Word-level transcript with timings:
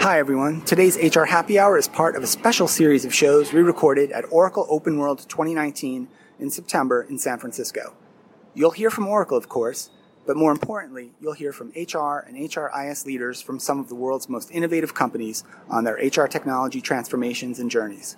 Hi, 0.00 0.18
everyone. 0.18 0.62
Today's 0.62 0.96
HR 0.96 1.24
Happy 1.24 1.58
Hour 1.58 1.76
is 1.76 1.86
part 1.86 2.16
of 2.16 2.22
a 2.22 2.26
special 2.26 2.66
series 2.66 3.04
of 3.04 3.14
shows 3.14 3.52
we 3.52 3.60
recorded 3.60 4.10
at 4.12 4.24
Oracle 4.32 4.66
Open 4.70 4.96
World 4.96 5.26
2019 5.28 6.08
in 6.38 6.48
September 6.48 7.02
in 7.02 7.18
San 7.18 7.38
Francisco. 7.38 7.92
You'll 8.54 8.70
hear 8.70 8.88
from 8.88 9.06
Oracle, 9.06 9.36
of 9.36 9.50
course, 9.50 9.90
but 10.26 10.38
more 10.38 10.52
importantly, 10.52 11.12
you'll 11.20 11.34
hear 11.34 11.52
from 11.52 11.68
HR 11.76 12.24
and 12.26 12.34
HRIS 12.34 13.04
leaders 13.04 13.42
from 13.42 13.60
some 13.60 13.78
of 13.78 13.90
the 13.90 13.94
world's 13.94 14.26
most 14.26 14.50
innovative 14.50 14.94
companies 14.94 15.44
on 15.68 15.84
their 15.84 15.96
HR 15.96 16.26
technology 16.26 16.80
transformations 16.80 17.58
and 17.58 17.70
journeys. 17.70 18.16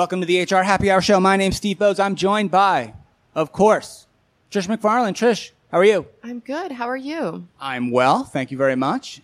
Welcome 0.00 0.22
to 0.22 0.26
the 0.26 0.40
HR 0.40 0.62
Happy 0.62 0.90
Hour 0.90 1.02
Show. 1.02 1.20
My 1.20 1.36
name's 1.36 1.56
Steve 1.56 1.76
Boese. 1.76 2.00
I'm 2.00 2.14
joined 2.14 2.50
by, 2.50 2.94
of 3.34 3.52
course, 3.52 4.06
Trish 4.50 4.66
McFarlane. 4.66 5.12
Trish, 5.12 5.50
how 5.70 5.76
are 5.76 5.84
you? 5.84 6.06
I'm 6.24 6.38
good. 6.38 6.72
How 6.72 6.88
are 6.88 6.96
you? 6.96 7.46
I'm 7.60 7.90
well. 7.90 8.24
Thank 8.24 8.50
you 8.50 8.56
very 8.56 8.76
much. 8.76 9.20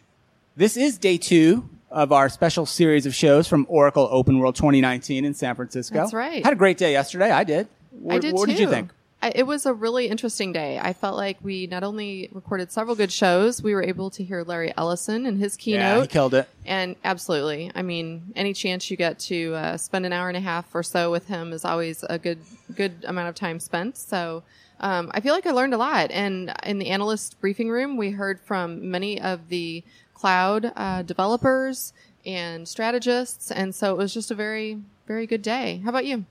This 0.54 0.76
is 0.76 0.98
day 0.98 1.16
two 1.16 1.66
of 1.90 2.12
our 2.12 2.28
special 2.28 2.66
series 2.66 3.06
of 3.06 3.14
shows 3.14 3.48
from 3.48 3.64
Oracle 3.70 4.06
Open 4.12 4.38
World 4.38 4.54
2019 4.54 5.24
in 5.24 5.32
San 5.32 5.54
Francisco. 5.54 5.94
That's 5.96 6.12
right. 6.12 6.44
Had 6.44 6.52
a 6.52 6.56
great 6.56 6.76
day 6.76 6.92
yesterday. 6.92 7.30
I 7.30 7.44
did. 7.44 7.68
I 8.10 8.18
did 8.18 8.34
What 8.34 8.44
too. 8.44 8.52
did 8.52 8.60
you 8.60 8.68
think? 8.68 8.90
I, 9.22 9.32
it 9.34 9.44
was 9.44 9.64
a 9.64 9.72
really 9.72 10.08
interesting 10.08 10.52
day. 10.52 10.78
I 10.78 10.92
felt 10.92 11.16
like 11.16 11.38
we 11.42 11.66
not 11.66 11.82
only 11.82 12.28
recorded 12.32 12.70
several 12.70 12.94
good 12.94 13.10
shows, 13.10 13.62
we 13.62 13.74
were 13.74 13.82
able 13.82 14.10
to 14.10 14.22
hear 14.22 14.42
Larry 14.42 14.72
Ellison 14.76 15.24
and 15.26 15.38
his 15.38 15.56
keynote. 15.56 15.80
Yeah, 15.80 16.02
he 16.02 16.06
killed 16.06 16.34
it. 16.34 16.48
and 16.66 16.96
absolutely, 17.02 17.72
I 17.74 17.82
mean, 17.82 18.32
any 18.36 18.52
chance 18.52 18.90
you 18.90 18.96
get 18.96 19.18
to 19.20 19.54
uh, 19.54 19.76
spend 19.78 20.04
an 20.04 20.12
hour 20.12 20.28
and 20.28 20.36
a 20.36 20.40
half 20.40 20.74
or 20.74 20.82
so 20.82 21.10
with 21.10 21.28
him 21.28 21.52
is 21.52 21.64
always 21.64 22.04
a 22.08 22.18
good 22.18 22.38
good 22.74 23.04
amount 23.06 23.28
of 23.28 23.34
time 23.34 23.60
spent. 23.60 23.96
So. 23.96 24.42
Um, 24.78 25.10
I 25.14 25.20
feel 25.20 25.32
like 25.32 25.46
I 25.46 25.52
learned 25.52 25.72
a 25.72 25.78
lot, 25.78 26.10
and 26.10 26.52
in 26.62 26.78
the 26.78 26.88
analyst 26.88 27.40
briefing 27.40 27.70
room, 27.70 27.96
we 27.96 28.10
heard 28.10 28.38
from 28.38 28.90
many 28.90 29.18
of 29.18 29.48
the 29.48 29.82
cloud 30.12 30.70
uh, 30.76 31.00
developers 31.00 31.94
and 32.26 32.68
strategists, 32.68 33.50
and 33.50 33.74
so 33.74 33.94
it 33.94 33.96
was 33.96 34.12
just 34.12 34.30
a 34.30 34.34
very, 34.34 34.82
very 35.06 35.26
good 35.26 35.40
day. 35.40 35.80
How 35.82 35.88
about 35.88 36.04
you? 36.04 36.26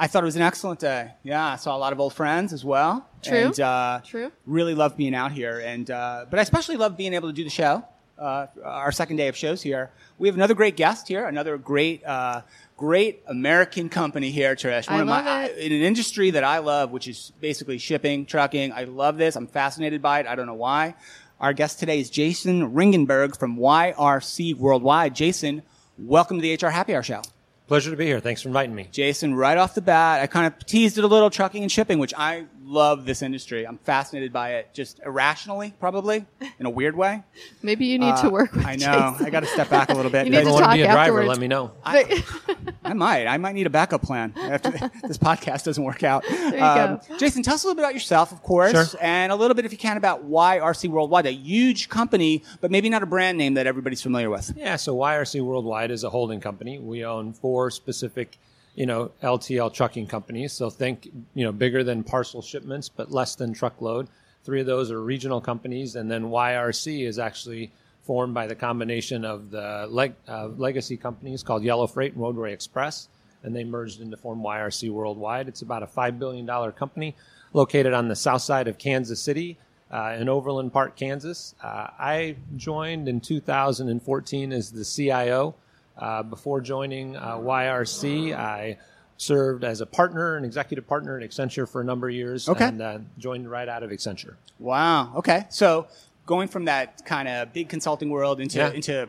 I 0.00 0.06
thought 0.06 0.22
it 0.22 0.26
was 0.26 0.36
an 0.36 0.42
excellent 0.42 0.78
day. 0.78 1.10
Yeah, 1.24 1.44
I 1.44 1.56
saw 1.56 1.76
a 1.76 1.78
lot 1.78 1.92
of 1.92 1.98
old 1.98 2.14
friends 2.14 2.52
as 2.52 2.64
well. 2.64 3.04
True. 3.20 3.36
And, 3.36 3.60
uh, 3.60 4.00
True. 4.04 4.30
Really 4.46 4.74
loved 4.74 4.96
being 4.96 5.14
out 5.14 5.32
here, 5.32 5.58
and 5.58 5.90
uh, 5.90 6.26
but 6.30 6.38
I 6.38 6.42
especially 6.42 6.76
love 6.76 6.96
being 6.96 7.14
able 7.14 7.28
to 7.28 7.34
do 7.34 7.42
the 7.42 7.50
show. 7.50 7.84
Uh, 8.16 8.46
our 8.64 8.90
second 8.90 9.16
day 9.16 9.28
of 9.28 9.36
shows 9.36 9.62
here. 9.62 9.92
We 10.18 10.26
have 10.26 10.34
another 10.34 10.54
great 10.54 10.74
guest 10.76 11.06
here, 11.06 11.24
another 11.26 11.56
great, 11.56 12.04
uh, 12.04 12.42
great 12.76 13.22
American 13.28 13.88
company 13.88 14.32
here, 14.32 14.56
Trish. 14.56 14.90
I 14.90 15.00
of 15.00 15.06
love 15.06 15.24
my, 15.24 15.44
it. 15.44 15.58
in 15.58 15.72
an 15.72 15.82
industry 15.82 16.32
that 16.32 16.42
I 16.42 16.58
love, 16.58 16.90
which 16.90 17.06
is 17.06 17.30
basically 17.40 17.78
shipping, 17.78 18.26
trucking. 18.26 18.72
I 18.72 18.84
love 18.84 19.18
this. 19.18 19.36
I'm 19.36 19.46
fascinated 19.46 20.02
by 20.02 20.18
it. 20.18 20.26
I 20.26 20.34
don't 20.34 20.46
know 20.46 20.54
why. 20.54 20.96
Our 21.40 21.52
guest 21.52 21.78
today 21.78 22.00
is 22.00 22.10
Jason 22.10 22.74
Ringgenberg 22.74 23.38
from 23.38 23.56
YRC 23.56 24.56
Worldwide. 24.56 25.14
Jason, 25.14 25.62
welcome 25.96 26.40
to 26.40 26.42
the 26.42 26.54
HR 26.54 26.70
Happy 26.70 26.96
Hour 26.96 27.04
Show. 27.04 27.22
Pleasure 27.68 27.90
to 27.90 27.96
be 27.98 28.06
here. 28.06 28.18
Thanks 28.18 28.40
for 28.40 28.48
inviting 28.48 28.74
me. 28.74 28.88
Jason, 28.90 29.34
right 29.34 29.58
off 29.58 29.74
the 29.74 29.82
bat, 29.82 30.22
I 30.22 30.26
kind 30.26 30.46
of 30.46 30.58
teased 30.64 30.96
it 30.96 31.04
a 31.04 31.06
little, 31.06 31.28
trucking 31.28 31.62
and 31.62 31.70
shipping, 31.70 31.98
which 31.98 32.14
I 32.16 32.46
love 32.68 33.06
this 33.06 33.22
industry. 33.22 33.66
I'm 33.66 33.78
fascinated 33.78 34.32
by 34.32 34.54
it, 34.56 34.74
just 34.74 35.00
irrationally, 35.04 35.74
probably, 35.80 36.26
in 36.58 36.66
a 36.66 36.70
weird 36.70 36.94
way. 36.96 37.22
Maybe 37.62 37.86
you 37.86 37.98
need 37.98 38.14
to 38.16 38.26
Uh, 38.26 38.30
work 38.30 38.52
with 38.52 38.66
I 38.66 38.76
know. 38.76 39.10
Jason. 39.12 39.26
I 39.26 39.30
got 39.30 39.40
to 39.40 39.46
step 39.46 39.70
back 39.70 39.88
a 39.90 39.94
little 39.94 40.10
bit. 40.10 40.26
You 40.28 40.32
need 40.32 40.44
to 40.44 40.50
want 40.50 40.64
talk 40.64 40.72
to 40.72 40.76
be 40.78 40.82
a 40.82 40.92
driver, 40.92 41.24
let 41.24 41.38
me 41.38 41.48
know. 41.48 41.72
I 41.84 42.92
might. 42.94 43.26
I 43.26 43.36
might 43.38 43.52
need 43.54 43.66
a 43.66 43.70
backup 43.70 44.02
plan 44.02 44.32
after 44.36 44.70
this 45.06 45.16
podcast 45.18 45.64
doesn't 45.64 45.82
work 45.82 46.02
out. 46.02 46.24
Um, 46.30 46.44
you 46.44 46.58
go. 46.58 47.00
Jason, 47.18 47.42
tell 47.42 47.54
us 47.54 47.64
a 47.64 47.66
little 47.66 47.76
bit 47.76 47.82
about 47.84 47.94
yourself, 47.94 48.32
of 48.32 48.42
course, 48.42 48.72
Sure. 48.72 49.00
and 49.00 49.32
a 49.32 49.36
little 49.36 49.54
bit, 49.54 49.64
if 49.64 49.72
you 49.72 49.78
can, 49.78 49.96
about 49.96 50.28
YRC 50.30 50.88
Worldwide, 50.90 51.26
a 51.26 51.32
huge 51.32 51.88
company, 51.88 52.42
but 52.60 52.70
maybe 52.70 52.88
not 52.90 53.02
a 53.02 53.06
brand 53.06 53.38
name 53.38 53.54
that 53.54 53.66
everybody's 53.66 54.02
familiar 54.02 54.30
with. 54.30 54.52
Yeah, 54.56 54.76
so 54.76 54.94
YRC 54.96 55.40
Worldwide 55.42 55.90
is 55.90 56.04
a 56.04 56.10
holding 56.10 56.40
company. 56.40 56.78
We 56.78 57.04
own 57.04 57.32
four 57.32 57.70
specific, 57.70 58.38
you 58.78 58.86
know, 58.86 59.10
LTL 59.24 59.74
trucking 59.74 60.06
companies. 60.06 60.52
So 60.52 60.70
think, 60.70 61.10
you 61.34 61.44
know, 61.44 61.50
bigger 61.50 61.82
than 61.82 62.04
parcel 62.04 62.40
shipments, 62.40 62.88
but 62.88 63.10
less 63.10 63.34
than 63.34 63.52
truckload. 63.52 64.06
Three 64.44 64.60
of 64.60 64.66
those 64.66 64.92
are 64.92 65.02
regional 65.02 65.40
companies, 65.40 65.96
and 65.96 66.08
then 66.08 66.26
YRC 66.26 67.04
is 67.04 67.18
actually 67.18 67.72
formed 68.04 68.34
by 68.34 68.46
the 68.46 68.54
combination 68.54 69.24
of 69.24 69.50
the 69.50 69.88
leg, 69.90 70.14
uh, 70.28 70.50
legacy 70.56 70.96
companies 70.96 71.42
called 71.42 71.64
Yellow 71.64 71.88
Freight 71.88 72.12
and 72.12 72.22
Roadway 72.22 72.52
Express, 72.52 73.08
and 73.42 73.54
they 73.54 73.64
merged 73.64 74.00
into 74.00 74.16
form 74.16 74.42
YRC 74.42 74.90
Worldwide. 74.90 75.48
It's 75.48 75.62
about 75.62 75.82
a 75.82 75.86
five 75.88 76.20
billion 76.20 76.46
dollar 76.46 76.70
company 76.70 77.16
located 77.52 77.94
on 77.94 78.06
the 78.06 78.14
south 78.14 78.42
side 78.42 78.68
of 78.68 78.78
Kansas 78.78 79.20
City 79.20 79.58
uh, 79.90 80.16
in 80.16 80.28
Overland 80.28 80.72
Park, 80.72 80.94
Kansas. 80.94 81.56
Uh, 81.60 81.88
I 81.98 82.36
joined 82.54 83.08
in 83.08 83.20
2014 83.20 84.52
as 84.52 84.70
the 84.70 84.84
CIO. 84.84 85.56
Uh, 85.98 86.22
before 86.22 86.60
joining 86.60 87.16
uh, 87.16 87.36
YRC, 87.36 88.34
I 88.36 88.78
served 89.16 89.64
as 89.64 89.80
a 89.80 89.86
partner, 89.86 90.36
an 90.36 90.44
executive 90.44 90.86
partner 90.86 91.18
at 91.18 91.28
Accenture 91.28 91.68
for 91.68 91.80
a 91.80 91.84
number 91.84 92.08
of 92.08 92.14
years, 92.14 92.48
Okay. 92.48 92.66
and 92.66 92.80
uh, 92.80 92.98
joined 93.18 93.50
right 93.50 93.68
out 93.68 93.82
of 93.82 93.90
Accenture. 93.90 94.34
Wow. 94.60 95.12
Okay. 95.16 95.46
So 95.50 95.88
going 96.24 96.46
from 96.48 96.66
that 96.66 97.04
kind 97.04 97.26
of 97.26 97.52
big 97.52 97.68
consulting 97.68 98.10
world 98.10 98.38
into 98.40 98.58
Yeah. 98.58 98.70
into 98.70 99.08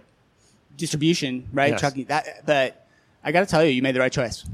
distribution, 0.77 1.47
right? 1.53 1.71
Yes. 1.71 1.79
Trucking 1.79 2.05
that, 2.05 2.45
but 2.45 2.87
I 3.23 3.31
got 3.31 3.41
to 3.41 3.45
tell 3.45 3.63
you, 3.63 3.71
you 3.71 3.81
made 3.81 3.95
the 3.95 3.99
right 3.99 4.11
choice. 4.11 4.45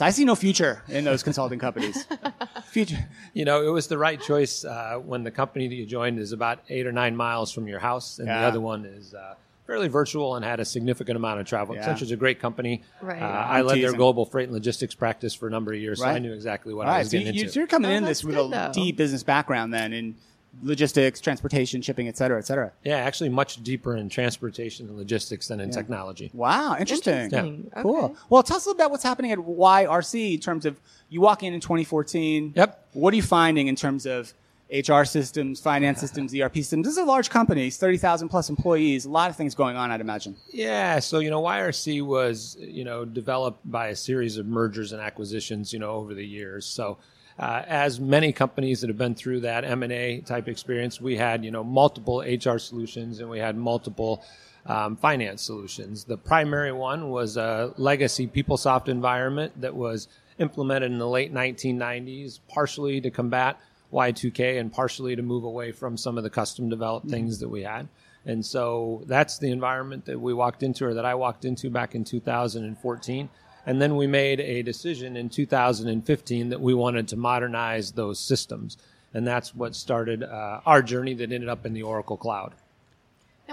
I 0.00 0.10
see 0.10 0.24
no 0.24 0.34
future 0.34 0.82
in 0.88 1.04
those 1.04 1.22
consulting 1.22 1.58
companies. 1.58 2.06
Future. 2.70 3.06
You 3.34 3.44
know, 3.44 3.62
it 3.62 3.68
was 3.68 3.86
the 3.86 3.98
right 3.98 4.18
choice 4.18 4.64
uh, 4.64 4.94
when 5.04 5.24
the 5.24 5.30
company 5.30 5.68
that 5.68 5.74
you 5.74 5.84
joined 5.84 6.18
is 6.18 6.32
about 6.32 6.60
eight 6.70 6.86
or 6.86 6.92
nine 6.92 7.14
miles 7.14 7.52
from 7.52 7.68
your 7.68 7.78
house, 7.80 8.18
and 8.18 8.26
Yeah. 8.26 8.40
the 8.40 8.46
other 8.46 8.60
one 8.62 8.86
is 8.86 9.12
uh, 9.12 9.34
fairly 9.66 9.88
virtual 9.88 10.34
and 10.36 10.44
had 10.44 10.60
a 10.60 10.64
significant 10.64 11.16
amount 11.16 11.40
of 11.40 11.46
travel. 11.46 11.74
Yeah. 11.74 11.80
Accenture's 11.82 12.10
a 12.10 12.16
great 12.16 12.38
company. 12.40 12.82
Right. 13.00 13.20
Uh, 13.20 13.24
I'm 13.26 13.56
I 13.56 13.60
led 13.62 13.78
their 13.80 13.92
global 13.92 14.24
freight 14.26 14.44
and 14.48 14.52
logistics 14.54 14.94
practice 14.94 15.34
for 15.34 15.46
a 15.46 15.50
number 15.50 15.72
of 15.72 15.80
years, 15.80 16.00
so 16.00 16.06
I 16.06 16.18
knew 16.18 16.32
exactly 16.32 16.74
what 16.74 16.86
All 16.86 16.92
I 16.94 16.98
was 17.00 17.08
So 17.10 17.18
getting 17.18 17.34
you, 17.34 17.44
into. 17.44 17.58
you're 17.60 17.66
coming 17.66 17.90
Oh, 17.90 17.94
in 17.94 18.04
this 18.04 18.22
with 18.24 18.36
a 18.36 18.46
though. 18.48 18.70
deep 18.72 18.96
business 18.96 19.22
background 19.22 19.72
then 19.72 19.92
in 19.92 20.16
logistics, 20.62 21.20
transportation, 21.20 21.82
shipping, 21.82 22.06
et 22.06 22.16
cetera, 22.16 22.38
et 22.38 22.46
cetera. 22.46 22.70
Yeah, 22.84 22.98
actually, 22.98 23.28
much 23.28 23.60
deeper 23.64 23.96
in 23.96 24.08
transportation 24.08 24.86
and 24.88 24.96
logistics 24.96 25.48
than 25.48 25.58
in 25.60 25.70
technology. 25.70 26.30
Wow. 26.32 26.76
Interesting. 26.78 27.14
Interesting. 27.24 27.70
Okay. 27.72 27.82
Cool. 27.82 28.16
Well, 28.30 28.42
tell 28.44 28.58
us 28.58 28.66
a 28.66 28.68
little 28.68 28.80
about 28.80 28.90
what's 28.92 29.02
happening 29.02 29.32
at 29.32 29.38
YRC 29.38 30.34
in 30.34 30.40
terms 30.40 30.64
of 30.64 30.78
you 31.08 31.20
walk 31.20 31.42
in 31.42 31.54
in 31.54 31.60
2014. 31.60 32.52
Yep. 32.54 32.86
What 32.92 33.12
are 33.12 33.16
you 33.16 33.22
finding 33.22 33.66
in 33.66 33.74
terms 33.76 34.06
of 34.06 34.32
HR 34.74 35.04
systems, 35.04 35.60
finance 35.60 36.00
systems, 36.00 36.34
ERP 36.34 36.56
systems? 36.56 36.84
This 36.84 36.92
is 36.92 36.98
a 36.98 37.04
large 37.04 37.30
company, 37.30 37.70
30,000 37.70 38.28
plus 38.28 38.50
employees, 38.50 39.04
a 39.04 39.10
lot 39.10 39.30
of 39.30 39.36
things 39.36 39.54
going 39.54 39.76
on, 39.76 39.90
I'd 39.90 40.00
imagine. 40.00 40.36
Yeah, 40.50 40.98
so 40.98 41.20
you 41.20 41.30
know, 41.30 41.40
YRC 41.42 42.04
was 42.04 42.56
you 42.58 42.84
know 42.84 43.04
developed 43.04 43.70
by 43.70 43.88
a 43.88 43.96
series 43.96 44.36
of 44.36 44.46
mergers 44.46 44.92
and 44.92 45.00
acquisitions, 45.00 45.72
you 45.72 45.78
know, 45.78 45.92
over 45.92 46.14
the 46.14 46.26
years. 46.26 46.66
So, 46.66 46.98
uh, 47.38 47.62
as 47.66 48.00
many 48.00 48.32
companies 48.32 48.80
that 48.80 48.88
have 48.88 48.98
been 48.98 49.14
through 49.14 49.40
that 49.40 49.64
M 49.64 49.82
and 49.82 49.92
A 49.92 50.20
type 50.20 50.48
experience, 50.48 51.00
we 51.00 51.16
had 51.16 51.44
you 51.44 51.50
know 51.50 51.62
multiple 51.62 52.20
HR 52.20 52.58
solutions 52.58 53.20
and 53.20 53.30
we 53.30 53.38
had 53.38 53.56
multiple 53.56 54.24
um, 54.66 54.96
finance 54.96 55.42
solutions. 55.42 56.04
The 56.04 56.16
primary 56.16 56.72
one 56.72 57.10
was 57.10 57.36
a 57.36 57.72
legacy 57.76 58.26
PeopleSoft 58.26 58.88
environment 58.88 59.60
that 59.60 59.74
was 59.74 60.08
implemented 60.38 60.90
in 60.90 60.98
the 60.98 61.08
late 61.08 61.32
1990s, 61.32 62.40
partially 62.48 63.00
to 63.00 63.10
combat 63.10 63.60
Y2K 63.94 64.60
and 64.60 64.72
partially 64.72 65.16
to 65.16 65.22
move 65.22 65.44
away 65.44 65.72
from 65.72 65.96
some 65.96 66.18
of 66.18 66.24
the 66.24 66.30
custom 66.30 66.68
developed 66.68 67.08
things 67.08 67.38
that 67.38 67.48
we 67.48 67.62
had. 67.62 67.88
And 68.26 68.44
so 68.44 69.02
that's 69.06 69.38
the 69.38 69.50
environment 69.50 70.04
that 70.06 70.20
we 70.20 70.34
walked 70.34 70.62
into, 70.62 70.86
or 70.86 70.94
that 70.94 71.04
I 71.04 71.14
walked 71.14 71.44
into 71.44 71.70
back 71.70 71.94
in 71.94 72.04
2014. 72.04 73.28
And 73.66 73.80
then 73.80 73.96
we 73.96 74.06
made 74.06 74.40
a 74.40 74.62
decision 74.62 75.16
in 75.16 75.28
2015 75.28 76.48
that 76.50 76.60
we 76.60 76.74
wanted 76.74 77.08
to 77.08 77.16
modernize 77.16 77.92
those 77.92 78.18
systems. 78.18 78.76
and 79.14 79.26
that's 79.26 79.54
what 79.54 79.76
started 79.76 80.22
uh, 80.24 80.60
our 80.66 80.82
journey 80.82 81.14
that 81.14 81.32
ended 81.32 81.48
up 81.48 81.64
in 81.64 81.72
the 81.72 81.82
Oracle 81.84 82.16
Cloud. 82.16 82.52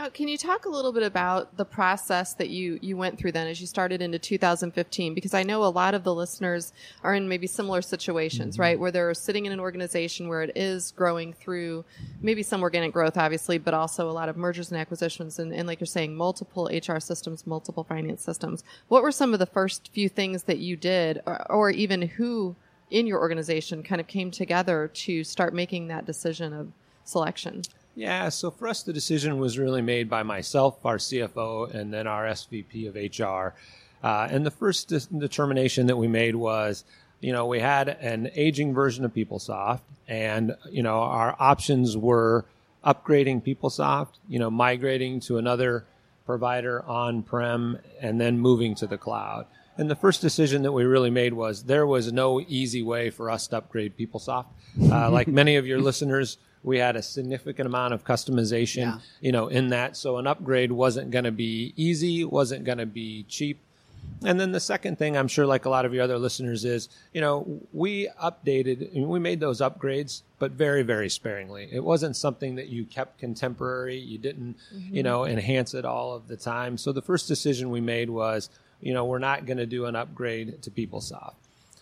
Now, 0.02 0.10
can 0.10 0.28
you 0.28 0.36
talk 0.36 0.66
a 0.66 0.70
little 0.70 0.92
bit 0.92 1.04
about 1.04 1.58
the 1.58 1.64
process 1.64 2.34
that 2.34 2.50
you, 2.50 2.80
you 2.82 2.98
went 2.98 3.20
through 3.20 3.34
then 3.34 3.46
as 3.46 3.62
you 3.62 3.68
started 3.68 4.02
into 4.02 4.18
2015? 4.18 5.14
Because 5.14 5.36
I 5.36 5.44
know 5.44 5.64
a 5.64 5.70
lot 5.70 5.94
of 5.94 6.04
the 6.04 6.16
listeners 6.16 6.74
are 7.04 7.14
in 7.14 7.30
maybe 7.30 7.46
similar 7.46 7.84
situations, 7.84 8.56
mm-hmm. 8.56 8.62
right? 8.64 8.80
Where 8.80 8.90
they're 8.90 9.14
sitting 9.14 9.46
in 9.46 9.52
an 9.52 9.60
organization 9.60 10.28
where 10.28 10.42
it 10.42 10.54
is 10.58 10.90
growing 10.90 11.34
through 11.34 11.86
maybe 12.20 12.42
some 12.42 12.64
organic 12.64 12.94
growth, 12.94 13.16
obviously, 13.16 13.60
but 13.60 13.76
also 13.76 14.10
a 14.10 14.12
lot 14.12 14.28
of 14.28 14.38
mergers 14.38 14.72
and 14.72 14.82
acquisitions. 14.82 15.38
And, 15.38 15.54
and 15.54 15.68
like 15.68 15.80
you're 15.80 15.86
saying, 15.86 16.16
multiple 16.16 16.68
HR 16.74 17.00
systems, 17.00 17.46
multiple 17.46 17.84
finance 17.84 18.24
systems. 18.24 18.64
What 18.88 19.04
were 19.04 19.12
some 19.12 19.34
of 19.34 19.40
the 19.40 19.46
first 19.46 19.92
few 19.94 20.10
things 20.10 20.46
that 20.46 20.58
you 20.58 20.78
did, 20.78 21.22
or, 21.28 21.52
or 21.52 21.70
even 21.70 22.02
who 22.02 22.56
in 22.90 23.06
your 23.06 23.20
organization 23.20 23.84
kind 23.84 24.02
of 24.02 24.08
came 24.08 24.32
together 24.32 24.90
to 24.96 25.24
start 25.24 25.54
making 25.54 25.90
that 25.90 26.08
decision 26.08 26.54
of 26.54 26.72
selection? 27.04 27.62
Yeah, 27.96 28.30
so 28.30 28.52
for 28.52 28.68
us, 28.68 28.84
the 28.84 28.94
decision 28.94 29.38
was 29.38 29.60
really 29.60 29.82
made 29.82 30.10
by 30.10 30.24
myself, 30.24 30.86
our 30.86 30.98
CFO, 30.98 31.74
and 31.74 31.94
then 31.94 32.08
our 32.08 32.26
SVP 32.26 32.88
of 32.88 32.96
HR. 32.96 33.54
Uh, 34.04 34.28
and 34.32 34.46
the 34.46 34.52
first 34.52 34.88
de- 34.88 35.00
determination 35.20 35.88
that 35.88 35.98
we 35.98 36.08
made 36.08 36.36
was, 36.36 36.86
you 37.20 37.34
know, 37.34 37.46
we 37.46 37.60
had 37.60 37.90
an 37.90 38.32
aging 38.34 38.74
version 38.74 39.06
of 39.06 39.14
PeopleSoft, 39.14 39.82
and 40.08 40.56
you 40.70 40.82
know, 40.82 41.00
our 41.00 41.36
options 41.38 41.98
were 41.98 42.46
upgrading 42.84 43.46
PeopleSoft, 43.46 44.14
you 44.28 44.40
know, 44.40 44.50
migrating 44.50 45.20
to 45.20 45.38
another 45.38 45.86
provider 46.26 46.84
on-prem, 46.86 47.78
and 48.00 48.20
then 48.20 48.40
moving 48.40 48.74
to 48.76 48.88
the 48.88 48.98
cloud. 48.98 49.46
And 49.78 49.90
the 49.90 49.96
first 49.96 50.22
decision 50.22 50.64
that 50.64 50.72
we 50.72 50.84
really 50.84 51.10
made 51.10 51.34
was 51.34 51.64
there 51.64 51.86
was 51.86 52.12
no 52.12 52.42
easy 52.42 52.84
way 52.84 53.10
for 53.10 53.30
us 53.30 53.48
to 53.48 53.58
upgrade 53.58 53.98
PeopleSoft. 53.98 54.46
Uh, 54.90 55.10
like 55.12 55.28
many 55.28 55.58
of 55.58 55.68
your 55.68 55.80
listeners 55.90 56.38
we 56.64 56.78
had 56.78 56.96
a 56.96 57.02
significant 57.02 57.68
amount 57.68 57.94
of 57.94 58.04
customization, 58.04 58.84
yeah. 58.84 58.98
you 59.20 59.32
know, 59.32 59.48
in 59.48 59.70
that. 59.70 59.98
So 59.98 60.18
an 60.18 60.28
upgrade 60.28 60.72
wasn't 60.72 61.12
going 61.12 61.26
to 61.26 61.32
be 61.32 61.74
easy, 61.76 62.24
wasn't 62.24 62.64
going 62.66 62.78
to 62.78 62.86
be 62.86 63.24
cheap. 63.24 63.60
And 64.24 64.40
then 64.40 64.52
the 64.52 64.60
second 64.60 65.00
thing, 65.00 65.18
I'm 65.18 65.28
sure, 65.28 65.48
like 65.48 65.66
a 65.66 65.70
lot 65.70 65.86
of 65.86 65.94
your 65.94 66.04
other 66.04 66.20
listeners, 66.20 66.64
is 66.64 66.90
you 67.14 67.22
know 67.22 67.62
we 67.74 68.08
updated, 68.22 68.94
we 68.94 69.20
made 69.20 69.40
those 69.40 69.62
upgrades, 69.62 70.22
but 70.38 70.52
very, 70.52 70.84
very 70.84 71.10
sparingly. 71.10 71.68
It 71.72 71.84
wasn't 71.84 72.16
something 72.16 72.56
that 72.56 72.68
you 72.68 72.86
kept 72.86 73.18
contemporary. 73.20 73.98
You 73.98 74.20
didn't, 74.20 74.58
mm-hmm. 74.74 74.96
you 74.96 75.04
know, 75.04 75.26
enhance 75.26 75.74
it 75.74 75.86
all 75.86 76.14
of 76.14 76.28
the 76.28 76.38
time. 76.38 76.78
So 76.78 76.92
the 76.92 77.02
first 77.02 77.28
decision 77.28 77.72
we 77.72 77.82
made 77.82 78.10
was, 78.10 78.50
you 78.80 78.94
know, 78.94 79.06
we're 79.06 79.20
not 79.20 79.46
going 79.46 79.58
to 79.58 79.66
do 79.66 79.86
an 79.86 79.96
upgrade 79.96 80.62
to 80.64 80.72
PeopleSoft. 80.72 81.34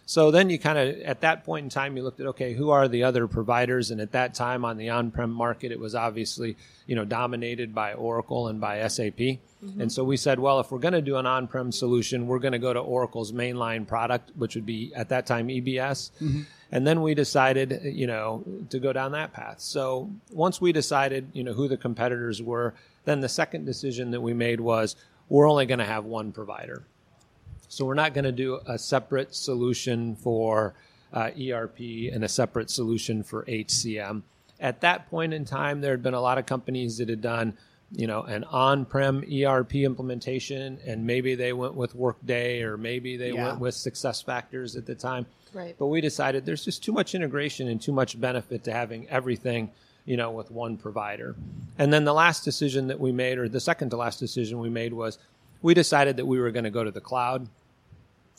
So 0.10 0.32
then 0.32 0.50
you 0.50 0.58
kind 0.58 0.80
of, 0.80 1.00
at 1.02 1.22
that 1.22 1.44
point 1.44 1.66
in 1.66 1.70
time, 1.70 1.96
you 1.96 2.02
looked 2.02 2.20
at, 2.20 2.26
okay, 2.26 2.54
who 2.54 2.72
are 2.72 2.88
the 2.88 3.04
other 3.04 3.28
providers? 3.28 3.92
And 3.92 4.02
at 4.02 4.14
that 4.14 4.34
time 4.34 4.66
on 4.66 4.76
the 4.76 4.90
on-prem 4.90 5.30
market, 5.30 5.72
it 5.72 5.80
was 5.80 5.94
obviously, 5.94 6.58
you 6.88 6.96
know, 6.96 7.06
dominated 7.06 7.76
by 7.76 7.94
Oracle 7.94 8.48
and 8.48 8.60
by 8.60 8.88
SAP. 8.88 9.20
Mm-hmm. 9.20 9.82
And 9.82 9.92
so 9.92 10.04
we 10.04 10.18
said, 10.18 10.40
well, 10.40 10.60
if 10.62 10.72
we're 10.72 10.80
going 10.80 10.96
to 10.96 11.02
do 11.04 11.18
an 11.18 11.28
on-prem 11.28 11.72
solution, 11.72 12.26
we're 12.26 12.40
going 12.40 12.54
to 12.54 12.58
go 12.58 12.74
to 12.74 12.80
Oracle's 12.80 13.32
mainline 13.32 13.86
product, 13.86 14.32
which 14.36 14.56
would 14.56 14.66
be 14.66 14.92
at 14.96 15.10
that 15.10 15.28
time 15.28 15.48
EBS. 15.48 16.10
Mm-hmm. 16.20 16.42
And 16.72 16.88
then 16.88 17.04
we 17.04 17.14
decided, 17.14 17.80
you 17.84 18.08
know, 18.08 18.44
to 18.72 18.80
go 18.80 18.92
down 18.92 19.12
that 19.12 19.32
path. 19.32 19.60
So 19.60 20.10
once 20.32 20.60
we 20.60 20.72
decided, 20.72 21.30
you 21.34 21.44
know, 21.44 21.54
who 21.54 21.68
the 21.68 21.78
competitors 21.78 22.42
were, 22.42 22.74
then 23.06 23.22
the 23.22 23.30
second 23.30 23.66
decision 23.66 24.10
that 24.10 24.22
we 24.22 24.34
made 24.34 24.60
was 24.60 24.96
we're 25.30 25.48
only 25.48 25.68
going 25.68 25.78
to 25.78 25.86
have 25.86 26.06
one 26.06 26.32
provider. 26.32 26.82
So 27.70 27.86
we're 27.86 27.94
not 27.94 28.14
going 28.14 28.26
to 28.26 28.32
do 28.32 28.60
a 28.66 28.78
separate 28.78 29.34
solution 29.34 30.16
for 30.16 30.74
uh, 31.14 31.30
ERP 31.40 31.80
and 32.12 32.24
a 32.24 32.28
separate 32.28 32.70
solution 32.70 33.24
for 33.24 33.46
HCM. 33.46 34.24
At 34.60 34.82
that 34.82 35.10
point 35.10 35.34
in 35.34 35.46
time, 35.46 35.80
there 35.80 35.92
had 35.92 36.04
been 36.04 36.16
a 36.16 36.22
lot 36.22 36.38
of 36.38 36.46
companies 36.46 36.98
that 36.98 37.10
had 37.10 37.22
done, 37.22 37.54
you 37.92 38.08
know, 38.08 38.24
an 38.24 38.44
on-prem 38.46 39.24
ERP 39.32 39.76
implementation, 39.76 40.80
and 40.86 41.06
maybe 41.06 41.36
they 41.36 41.54
went 41.54 41.76
with 41.76 41.96
Workday 41.96 42.64
or 42.64 42.76
maybe 42.76 43.16
they 43.18 43.32
yeah. 43.32 43.48
went 43.48 43.60
with 43.60 43.76
SuccessFactors 43.76 44.76
at 44.76 44.86
the 44.86 44.96
time. 44.96 45.28
Right. 45.54 45.76
But 45.78 45.88
we 45.88 46.02
decided 46.02 46.46
there's 46.46 46.66
just 46.66 46.84
too 46.84 46.92
much 46.92 47.16
integration 47.16 47.68
and 47.68 47.82
too 47.82 47.94
much 47.94 48.20
benefit 48.20 48.64
to 48.66 48.74
having 48.74 49.08
everything 49.10 49.72
you 50.06 50.18
know, 50.18 50.32
with 50.32 50.50
one 50.50 50.76
provider. 50.76 51.36
And 51.78 51.94
then 51.94 52.04
the 52.04 52.14
last 52.14 52.44
decision 52.44 52.88
that 52.88 53.00
we 53.00 53.12
made, 53.12 53.38
or 53.38 53.48
the 53.48 53.60
second 53.60 53.92
to 53.92 53.98
last 53.98 54.18
decision 54.18 54.60
we 54.60 54.70
made, 54.70 54.92
was 54.92 55.20
we 55.62 55.76
decided 55.76 56.18
that 56.18 56.26
we 56.26 56.40
were 56.40 56.50
going 56.50 56.64
to 56.64 56.72
go 56.72 56.84
to 56.84 56.90
the 56.90 57.02
cloud 57.02 57.48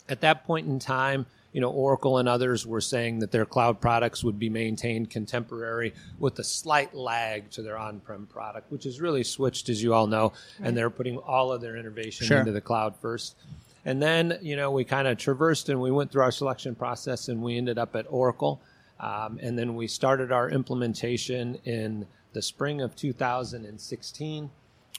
at 0.09 0.21
that 0.21 0.45
point 0.45 0.67
in 0.67 0.79
time, 0.79 1.25
you 1.53 1.59
know, 1.59 1.69
Oracle 1.69 2.17
and 2.17 2.29
others 2.29 2.65
were 2.65 2.81
saying 2.81 3.19
that 3.19 3.31
their 3.31 3.45
cloud 3.45 3.81
products 3.81 4.23
would 4.23 4.39
be 4.39 4.49
maintained 4.49 5.09
contemporary 5.09 5.93
with 6.17 6.39
a 6.39 6.43
slight 6.43 6.93
lag 6.95 7.49
to 7.51 7.61
their 7.61 7.77
on-prem 7.77 8.25
product, 8.27 8.71
which 8.71 8.85
is 8.85 9.01
really 9.01 9.23
switched, 9.23 9.67
as 9.67 9.83
you 9.83 9.93
all 9.93 10.07
know, 10.07 10.31
right. 10.59 10.67
and 10.67 10.77
they're 10.77 10.89
putting 10.89 11.17
all 11.17 11.51
of 11.51 11.61
their 11.61 11.75
innovation 11.75 12.25
sure. 12.25 12.39
into 12.39 12.51
the 12.51 12.61
cloud 12.61 12.95
first. 12.95 13.35
And 13.83 14.01
then, 14.01 14.37
you 14.41 14.55
know, 14.55 14.71
we 14.71 14.83
kind 14.85 15.07
of 15.07 15.17
traversed 15.17 15.67
and 15.69 15.81
we 15.81 15.91
went 15.91 16.11
through 16.11 16.21
our 16.21 16.31
selection 16.31 16.75
process 16.75 17.27
and 17.27 17.41
we 17.41 17.57
ended 17.57 17.77
up 17.77 17.95
at 17.95 18.05
Oracle. 18.09 18.61
Um, 18.99 19.39
and 19.41 19.57
then 19.57 19.75
we 19.75 19.87
started 19.87 20.31
our 20.31 20.49
implementation 20.49 21.55
in 21.65 22.05
the 22.33 22.41
spring 22.41 22.81
of 22.81 22.95
2016. 22.95 24.49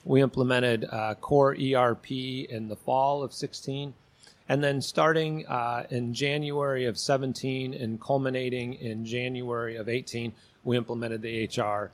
We 0.04 0.20
implemented 0.20 0.86
uh, 0.90 1.14
core 1.14 1.56
ERP 1.56 2.10
in 2.10 2.68
the 2.68 2.76
fall 2.76 3.22
of 3.22 3.32
16 3.32 3.94
and 4.52 4.62
then 4.62 4.82
starting 4.82 5.46
uh, 5.46 5.86
in 5.88 6.12
January 6.12 6.84
of 6.84 6.98
17 6.98 7.72
and 7.72 7.98
culminating 7.98 8.74
in 8.74 9.02
January 9.02 9.76
of 9.76 9.88
18, 9.88 10.30
we 10.62 10.76
implemented 10.76 11.22
the 11.22 11.44
HR, 11.46 11.90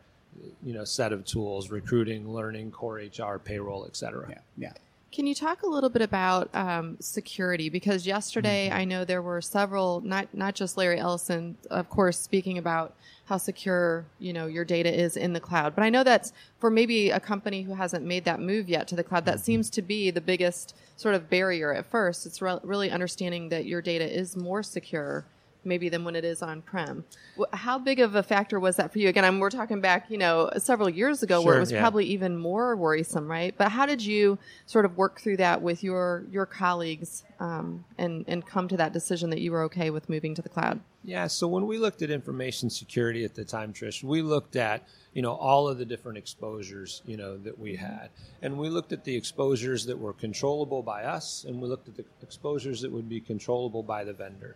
you 0.64 0.74
know, 0.74 0.82
set 0.82 1.12
of 1.12 1.24
tools: 1.24 1.70
recruiting, 1.70 2.34
learning, 2.34 2.72
core 2.72 2.96
HR, 2.96 3.38
payroll, 3.38 3.84
et 3.86 3.96
cetera. 3.96 4.26
Yeah, 4.28 4.38
yeah. 4.56 4.72
Can 5.12 5.28
you 5.28 5.36
talk 5.36 5.62
a 5.62 5.68
little 5.68 5.88
bit 5.88 6.02
about 6.02 6.52
um, 6.52 6.96
security? 6.98 7.68
Because 7.68 8.08
yesterday, 8.08 8.68
mm-hmm. 8.68 8.78
I 8.78 8.84
know 8.86 9.04
there 9.04 9.22
were 9.22 9.40
several, 9.40 10.00
not 10.00 10.26
not 10.34 10.56
just 10.56 10.76
Larry 10.76 10.98
Ellison, 10.98 11.56
of 11.70 11.88
course, 11.88 12.18
speaking 12.18 12.58
about 12.58 12.96
how 13.26 13.36
secure 13.36 14.04
you 14.18 14.32
know 14.32 14.46
your 14.46 14.64
data 14.64 14.92
is 14.92 15.16
in 15.16 15.32
the 15.32 15.40
cloud. 15.40 15.76
But 15.76 15.84
I 15.84 15.90
know 15.90 16.02
that's 16.02 16.32
for 16.58 16.72
maybe 16.72 17.10
a 17.10 17.20
company 17.20 17.62
who 17.62 17.74
hasn't 17.74 18.04
made 18.04 18.24
that 18.24 18.40
move 18.40 18.68
yet 18.68 18.88
to 18.88 18.96
the 18.96 19.04
cloud. 19.04 19.26
That 19.26 19.36
mm-hmm. 19.36 19.44
seems 19.44 19.70
to 19.70 19.80
be 19.80 20.10
the 20.10 20.20
biggest 20.20 20.74
sort 20.98 21.14
of 21.14 21.30
barrier 21.30 21.72
at 21.72 21.86
first. 21.86 22.26
It's 22.26 22.42
re- 22.42 22.58
really 22.64 22.90
understanding 22.90 23.48
that 23.50 23.64
your 23.64 23.80
data 23.80 24.04
is 24.04 24.36
more 24.36 24.64
secure 24.64 25.24
maybe 25.64 25.88
than 25.88 26.04
when 26.04 26.16
it 26.16 26.24
is 26.24 26.42
on 26.42 26.62
prem. 26.62 27.04
How 27.52 27.78
big 27.78 28.00
of 28.00 28.14
a 28.14 28.22
factor 28.22 28.58
was 28.58 28.76
that 28.76 28.92
for 28.92 28.98
you? 28.98 29.08
Again, 29.08 29.24
I'm, 29.24 29.38
we're 29.38 29.50
talking 29.50 29.80
back, 29.80 30.10
you 30.10 30.18
know, 30.18 30.50
several 30.58 30.88
years 30.88 31.22
ago 31.22 31.40
sure, 31.40 31.46
where 31.46 31.56
it 31.56 31.60
was 31.60 31.72
yeah. 31.72 31.80
probably 31.80 32.06
even 32.06 32.36
more 32.36 32.76
worrisome, 32.76 33.28
right? 33.28 33.54
But 33.56 33.70
how 33.70 33.86
did 33.86 34.04
you 34.04 34.38
sort 34.66 34.84
of 34.84 34.96
work 34.96 35.20
through 35.20 35.38
that 35.38 35.62
with 35.62 35.82
your 35.82 36.24
your 36.30 36.46
colleagues 36.46 37.24
um, 37.40 37.84
and 37.98 38.24
and 38.28 38.46
come 38.46 38.68
to 38.68 38.76
that 38.76 38.92
decision 38.92 39.30
that 39.30 39.40
you 39.40 39.52
were 39.52 39.62
okay 39.64 39.90
with 39.90 40.08
moving 40.08 40.34
to 40.34 40.42
the 40.42 40.48
cloud? 40.48 40.80
Yeah. 41.04 41.26
So 41.26 41.48
when 41.48 41.66
we 41.66 41.78
looked 41.78 42.02
at 42.02 42.10
information 42.10 42.70
security 42.70 43.24
at 43.24 43.34
the 43.34 43.44
time, 43.44 43.72
Trish, 43.72 44.02
we 44.02 44.22
looked 44.22 44.56
at 44.56 44.82
you 45.18 45.22
know 45.22 45.32
all 45.32 45.66
of 45.66 45.78
the 45.78 45.84
different 45.84 46.18
exposures 46.18 47.02
you 47.06 47.16
know 47.16 47.36
that 47.38 47.58
we 47.58 47.74
had 47.74 48.10
and 48.42 48.56
we 48.56 48.68
looked 48.68 48.92
at 48.92 49.04
the 49.04 49.16
exposures 49.16 49.86
that 49.86 49.98
were 49.98 50.12
controllable 50.12 50.82
by 50.82 51.02
us 51.02 51.44
and 51.48 51.60
we 51.60 51.66
looked 51.66 51.88
at 51.88 51.96
the 51.96 52.04
exposures 52.22 52.82
that 52.82 52.92
would 52.92 53.08
be 53.08 53.20
controllable 53.20 53.82
by 53.82 54.04
the 54.04 54.12
vendor 54.12 54.54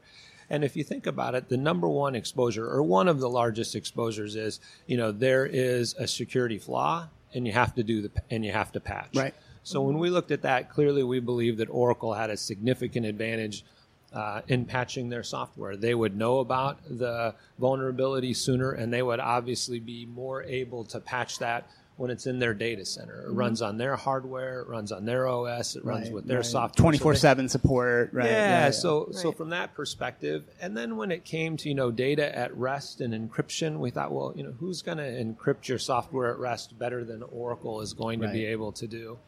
and 0.50 0.64
if 0.64 0.76
you 0.76 0.84
think 0.84 1.06
about 1.06 1.34
it, 1.34 1.49
the 1.49 1.56
number 1.56 1.88
one 1.88 2.14
exposure 2.14 2.68
or 2.68 2.82
one 2.82 3.08
of 3.08 3.20
the 3.20 3.28
largest 3.28 3.75
exposures 3.75 4.37
is, 4.37 4.61
you 4.87 4.96
know, 4.96 5.12
there 5.12 5.46
is 5.46 5.94
a 5.99 6.06
security 6.06 6.58
flaw 6.58 7.08
and 7.34 7.46
you 7.46 7.52
have 7.52 7.75
to 7.75 7.82
do 7.82 8.02
the 8.02 8.11
and 8.30 8.44
you 8.44 8.52
have 8.52 8.72
to 8.72 8.80
patch. 8.80 9.16
Right. 9.16 9.34
So 9.62 9.80
when 9.80 9.99
we 9.99 10.11
looked 10.11 10.32
at 10.32 10.42
that, 10.42 10.70
clearly 10.70 11.02
we 11.02 11.20
believe 11.20 11.58
that 11.58 11.68
Oracle 11.70 12.14
had 12.14 12.30
a 12.30 12.37
significant 12.37 13.06
advantage 13.06 13.64
uh, 14.12 14.42
in 14.49 14.64
patching 14.64 15.08
their 15.08 15.22
software. 15.22 15.76
They 15.76 15.94
would 15.94 16.16
know 16.16 16.40
about 16.40 16.78
the 16.88 17.34
vulnerability 17.58 18.34
sooner, 18.34 18.72
and 18.72 18.92
they 18.92 19.02
would 19.02 19.20
obviously 19.20 19.80
be 19.80 20.04
more 20.04 20.42
able 20.42 20.84
to 20.87 21.00
patch 21.00 21.38
that 21.38 21.70
when 21.96 22.11
it's 22.11 22.26
in 22.26 22.38
their 22.38 22.54
data 22.54 22.84
center. 22.84 23.22
It 23.22 23.28
mm-hmm. 23.28 23.37
runs 23.37 23.62
on 23.62 23.78
their 23.78 23.96
hardware, 23.96 24.61
it 24.61 24.68
runs 24.68 24.92
on 24.92 25.04
their 25.04 25.28
OS, 25.28 25.76
it 25.76 25.84
runs 25.84 26.06
right, 26.06 26.12
with 26.12 26.26
their 26.26 26.38
right. 26.38 26.46
software. 26.46 26.82
Twenty 26.82 26.99
four 26.99 27.14
seven 27.14 27.49
support, 27.49 28.12
right? 28.12 28.26
Yeah. 28.26 28.32
yeah, 28.32 28.64
yeah. 28.64 28.70
So 28.70 29.06
right. 29.06 29.14
so 29.14 29.32
from 29.32 29.50
that 29.50 29.75
perspective, 29.75 30.44
and 30.61 30.76
then 30.76 30.96
when 30.96 31.11
it 31.11 31.25
came 31.25 31.56
to 31.58 31.68
you 31.68 31.75
know 31.75 31.90
data 31.90 32.37
at 32.37 32.56
rest 32.56 33.00
and 33.00 33.12
encryption, 33.14 33.78
we 33.78 33.90
thought, 33.90 34.12
well, 34.12 34.32
you 34.37 34.42
know, 34.42 34.54
who's 34.58 34.82
going 34.82 34.99
to 34.99 35.04
encrypt 35.04 35.68
your 35.68 35.78
software 35.78 36.32
at 36.32 36.38
rest 36.38 36.78
better 36.78 37.04
than 37.04 37.22
Oracle 37.22 37.80
is 37.80 37.92
going 37.92 38.20
to 38.20 38.28
be 38.28 38.46
able 38.46 38.72
to 38.72 38.87
do? 38.87 39.18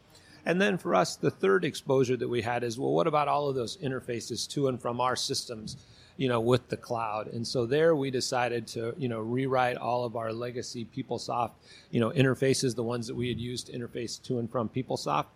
And 0.46 0.60
then 0.60 0.76
for 0.76 0.94
us, 0.94 1.16
the 1.16 1.30
third 1.30 1.64
exposure 1.64 2.16
that 2.16 2.28
we 2.28 2.42
had 2.42 2.64
is, 2.64 2.78
well, 2.78 2.92
what 2.92 3.06
about 3.06 3.28
all 3.28 3.48
of 3.48 3.54
those 3.54 3.78
interfaces 3.78 4.46
to 4.50 4.68
and 4.68 4.80
from 4.80 5.00
our 5.00 5.16
systems? 5.16 5.76
You 6.16 6.28
know, 6.28 6.40
with 6.40 6.68
the 6.68 6.76
cloud. 6.76 7.28
And 7.28 7.46
so 7.46 7.66
there 7.66 7.96
we 7.96 8.10
decided 8.10 8.66
to, 8.68 8.94
you 8.96 9.08
know, 9.08 9.20
rewrite 9.20 9.76
all 9.76 10.04
of 10.04 10.16
our 10.16 10.32
legacy 10.32 10.86
PeopleSoft, 10.96 11.52
you 11.90 12.00
know, 12.00 12.10
interfaces, 12.10 12.74
the 12.74 12.82
ones 12.82 13.06
that 13.06 13.16
we 13.16 13.28
had 13.28 13.40
used 13.40 13.66
to 13.66 13.72
interface 13.72 14.22
to 14.22 14.38
and 14.38 14.50
from 14.50 14.68
PeopleSoft. 14.68 15.26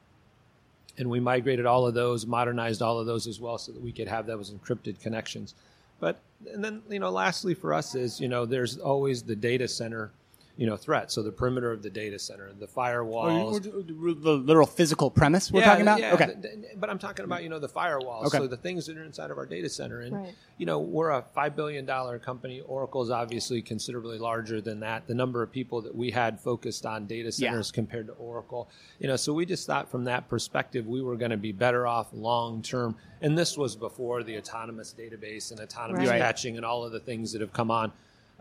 And 0.97 1.09
we 1.11 1.21
migrated 1.21 1.67
all 1.67 1.87
of 1.87 1.95
those, 1.95 2.27
modernized 2.27 2.83
all 2.83 2.99
of 2.99 3.07
those 3.07 3.27
as 3.27 3.41
well 3.41 3.59
so 3.59 3.73
that 3.73 3.83
we 3.83 3.93
could 3.93 4.09
have 4.09 4.27
those 4.27 4.51
encrypted 4.51 5.01
connections. 5.01 5.55
But 6.01 6.21
and 6.53 6.65
then 6.65 6.83
you 6.89 7.01
know, 7.01 7.11
lastly 7.11 7.55
for 7.55 7.75
us 7.75 7.95
is 7.95 8.21
you 8.21 8.29
know, 8.29 8.47
there's 8.47 8.79
always 8.79 9.23
the 9.23 9.37
data 9.37 9.67
center 9.67 10.13
you 10.59 10.67
know 10.67 10.77
threat. 10.77 11.11
So 11.13 11.23
the 11.23 11.31
perimeter 11.31 11.71
of 11.71 11.83
the 11.85 11.89
data 11.89 12.19
center, 12.19 12.51
the 12.59 12.67
firewalls, 12.67 13.63
the 13.63 14.31
literal 14.37 14.67
physical 14.67 15.09
premise 15.09 15.53
we're 15.53 15.61
yeah, 15.61 15.67
talking 15.67 15.83
about. 15.83 16.01
Yeah, 16.01 16.15
okay, 16.15 16.27
th- 16.27 16.43
th- 16.43 16.57
but 16.77 16.91
I'm 16.91 16.99
talking 16.99 17.25
about 17.25 17.45
you 17.45 17.49
know 17.49 17.61
the 17.61 17.69
firewalls. 17.69 18.27
Okay. 18.27 18.39
So 18.39 18.47
the 18.49 18.57
things 18.57 18.87
that 18.87 18.97
are 18.99 19.05
inside 19.05 19.31
of 19.31 19.39
our 19.39 19.47
data 19.47 19.69
center, 19.69 20.01
and 20.01 20.15
Right. 20.17 20.35
you 20.59 20.67
know 20.67 20.81
we're 20.81 21.11
a 21.11 21.23
five 21.33 21.55
billion 21.55 21.87
dollar 21.87 22.19
company. 22.19 22.61
Oracle 22.67 23.03
is 23.03 23.11
obviously 23.11 23.63
considerably 23.63 24.19
larger 24.19 24.61
than 24.61 24.81
that. 24.81 25.07
The 25.07 25.15
number 25.15 25.45
of 25.45 25.53
people 25.53 25.81
that 25.83 25.95
we 25.95 26.11
had 26.11 26.41
focused 26.41 26.85
on 26.85 27.07
data 27.07 27.27
Yeah. 27.37 27.51
centers 27.51 27.71
compared 27.71 28.09
to 28.09 28.15
Oracle, 28.15 28.69
you 28.99 29.07
know, 29.07 29.15
so 29.17 29.33
we 29.33 29.47
just 29.47 29.65
thought 29.65 29.89
from 29.89 30.05
that 30.05 30.29
perspective 30.29 30.89
we 30.89 31.01
were 31.03 31.17
going 31.17 31.31
to 31.31 31.37
be 31.37 31.53
better 31.53 31.87
off 31.87 32.09
long 32.13 32.63
term. 32.63 32.97
And 33.23 33.39
this 33.39 33.57
was 33.57 33.77
before 33.77 34.25
the 34.25 34.37
autonomous 34.39 34.93
database 34.97 35.53
and 35.53 35.61
autonomous 35.61 36.09
Right. 36.09 36.21
patching 36.21 36.57
and 36.57 36.65
all 36.67 36.85
of 36.85 36.91
the 36.91 37.01
things 37.01 37.31
that 37.33 37.41
have 37.41 37.53
come 37.53 37.71
on 37.71 37.93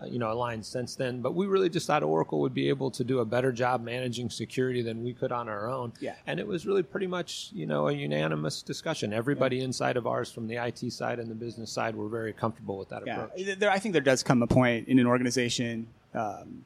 you 0.05 0.19
know, 0.19 0.31
aligned 0.31 0.65
since 0.65 0.95
then. 0.95 1.21
But 1.21 1.33
we 1.33 1.47
really 1.47 1.69
just 1.69 1.87
thought 1.87 2.03
Oracle 2.03 2.39
would 2.41 2.53
be 2.53 2.69
able 2.69 2.91
to 2.91 3.03
do 3.03 3.19
a 3.19 3.25
better 3.25 3.51
job 3.51 3.83
managing 3.83 4.29
security 4.29 4.81
than 4.81 5.03
we 5.03 5.13
could 5.13 5.31
on 5.31 5.49
our 5.49 5.69
own. 5.69 5.93
Yeah. 5.99 6.15
And 6.27 6.39
it 6.39 6.45
was 6.47 6.65
really 6.67 6.83
pretty 6.83 7.07
much, 7.07 7.49
you 7.53 7.65
know, 7.65 7.87
a 7.87 7.93
unanimous 7.93 8.61
discussion. 8.61 9.13
Everybody 9.13 9.61
inside 9.61 9.97
of 9.97 10.05
ours, 10.05 10.31
from 10.31 10.47
the 10.47 10.55
IT 10.57 10.91
side 10.91 11.19
and 11.19 11.29
the 11.29 11.35
business 11.35 11.71
side, 11.71 11.95
were 11.95 12.09
very 12.09 12.33
comfortable 12.33 12.77
with 12.77 12.89
that 12.89 13.03
yeah. 13.05 13.23
approach. 13.23 13.59
There, 13.59 13.71
I 13.71 13.79
think 13.79 13.93
there 13.93 14.01
does 14.01 14.23
come 14.23 14.43
a 14.43 14.47
point 14.47 14.87
in 14.87 14.99
an 14.99 15.07
organization. 15.07 15.87
Um, 16.13 16.63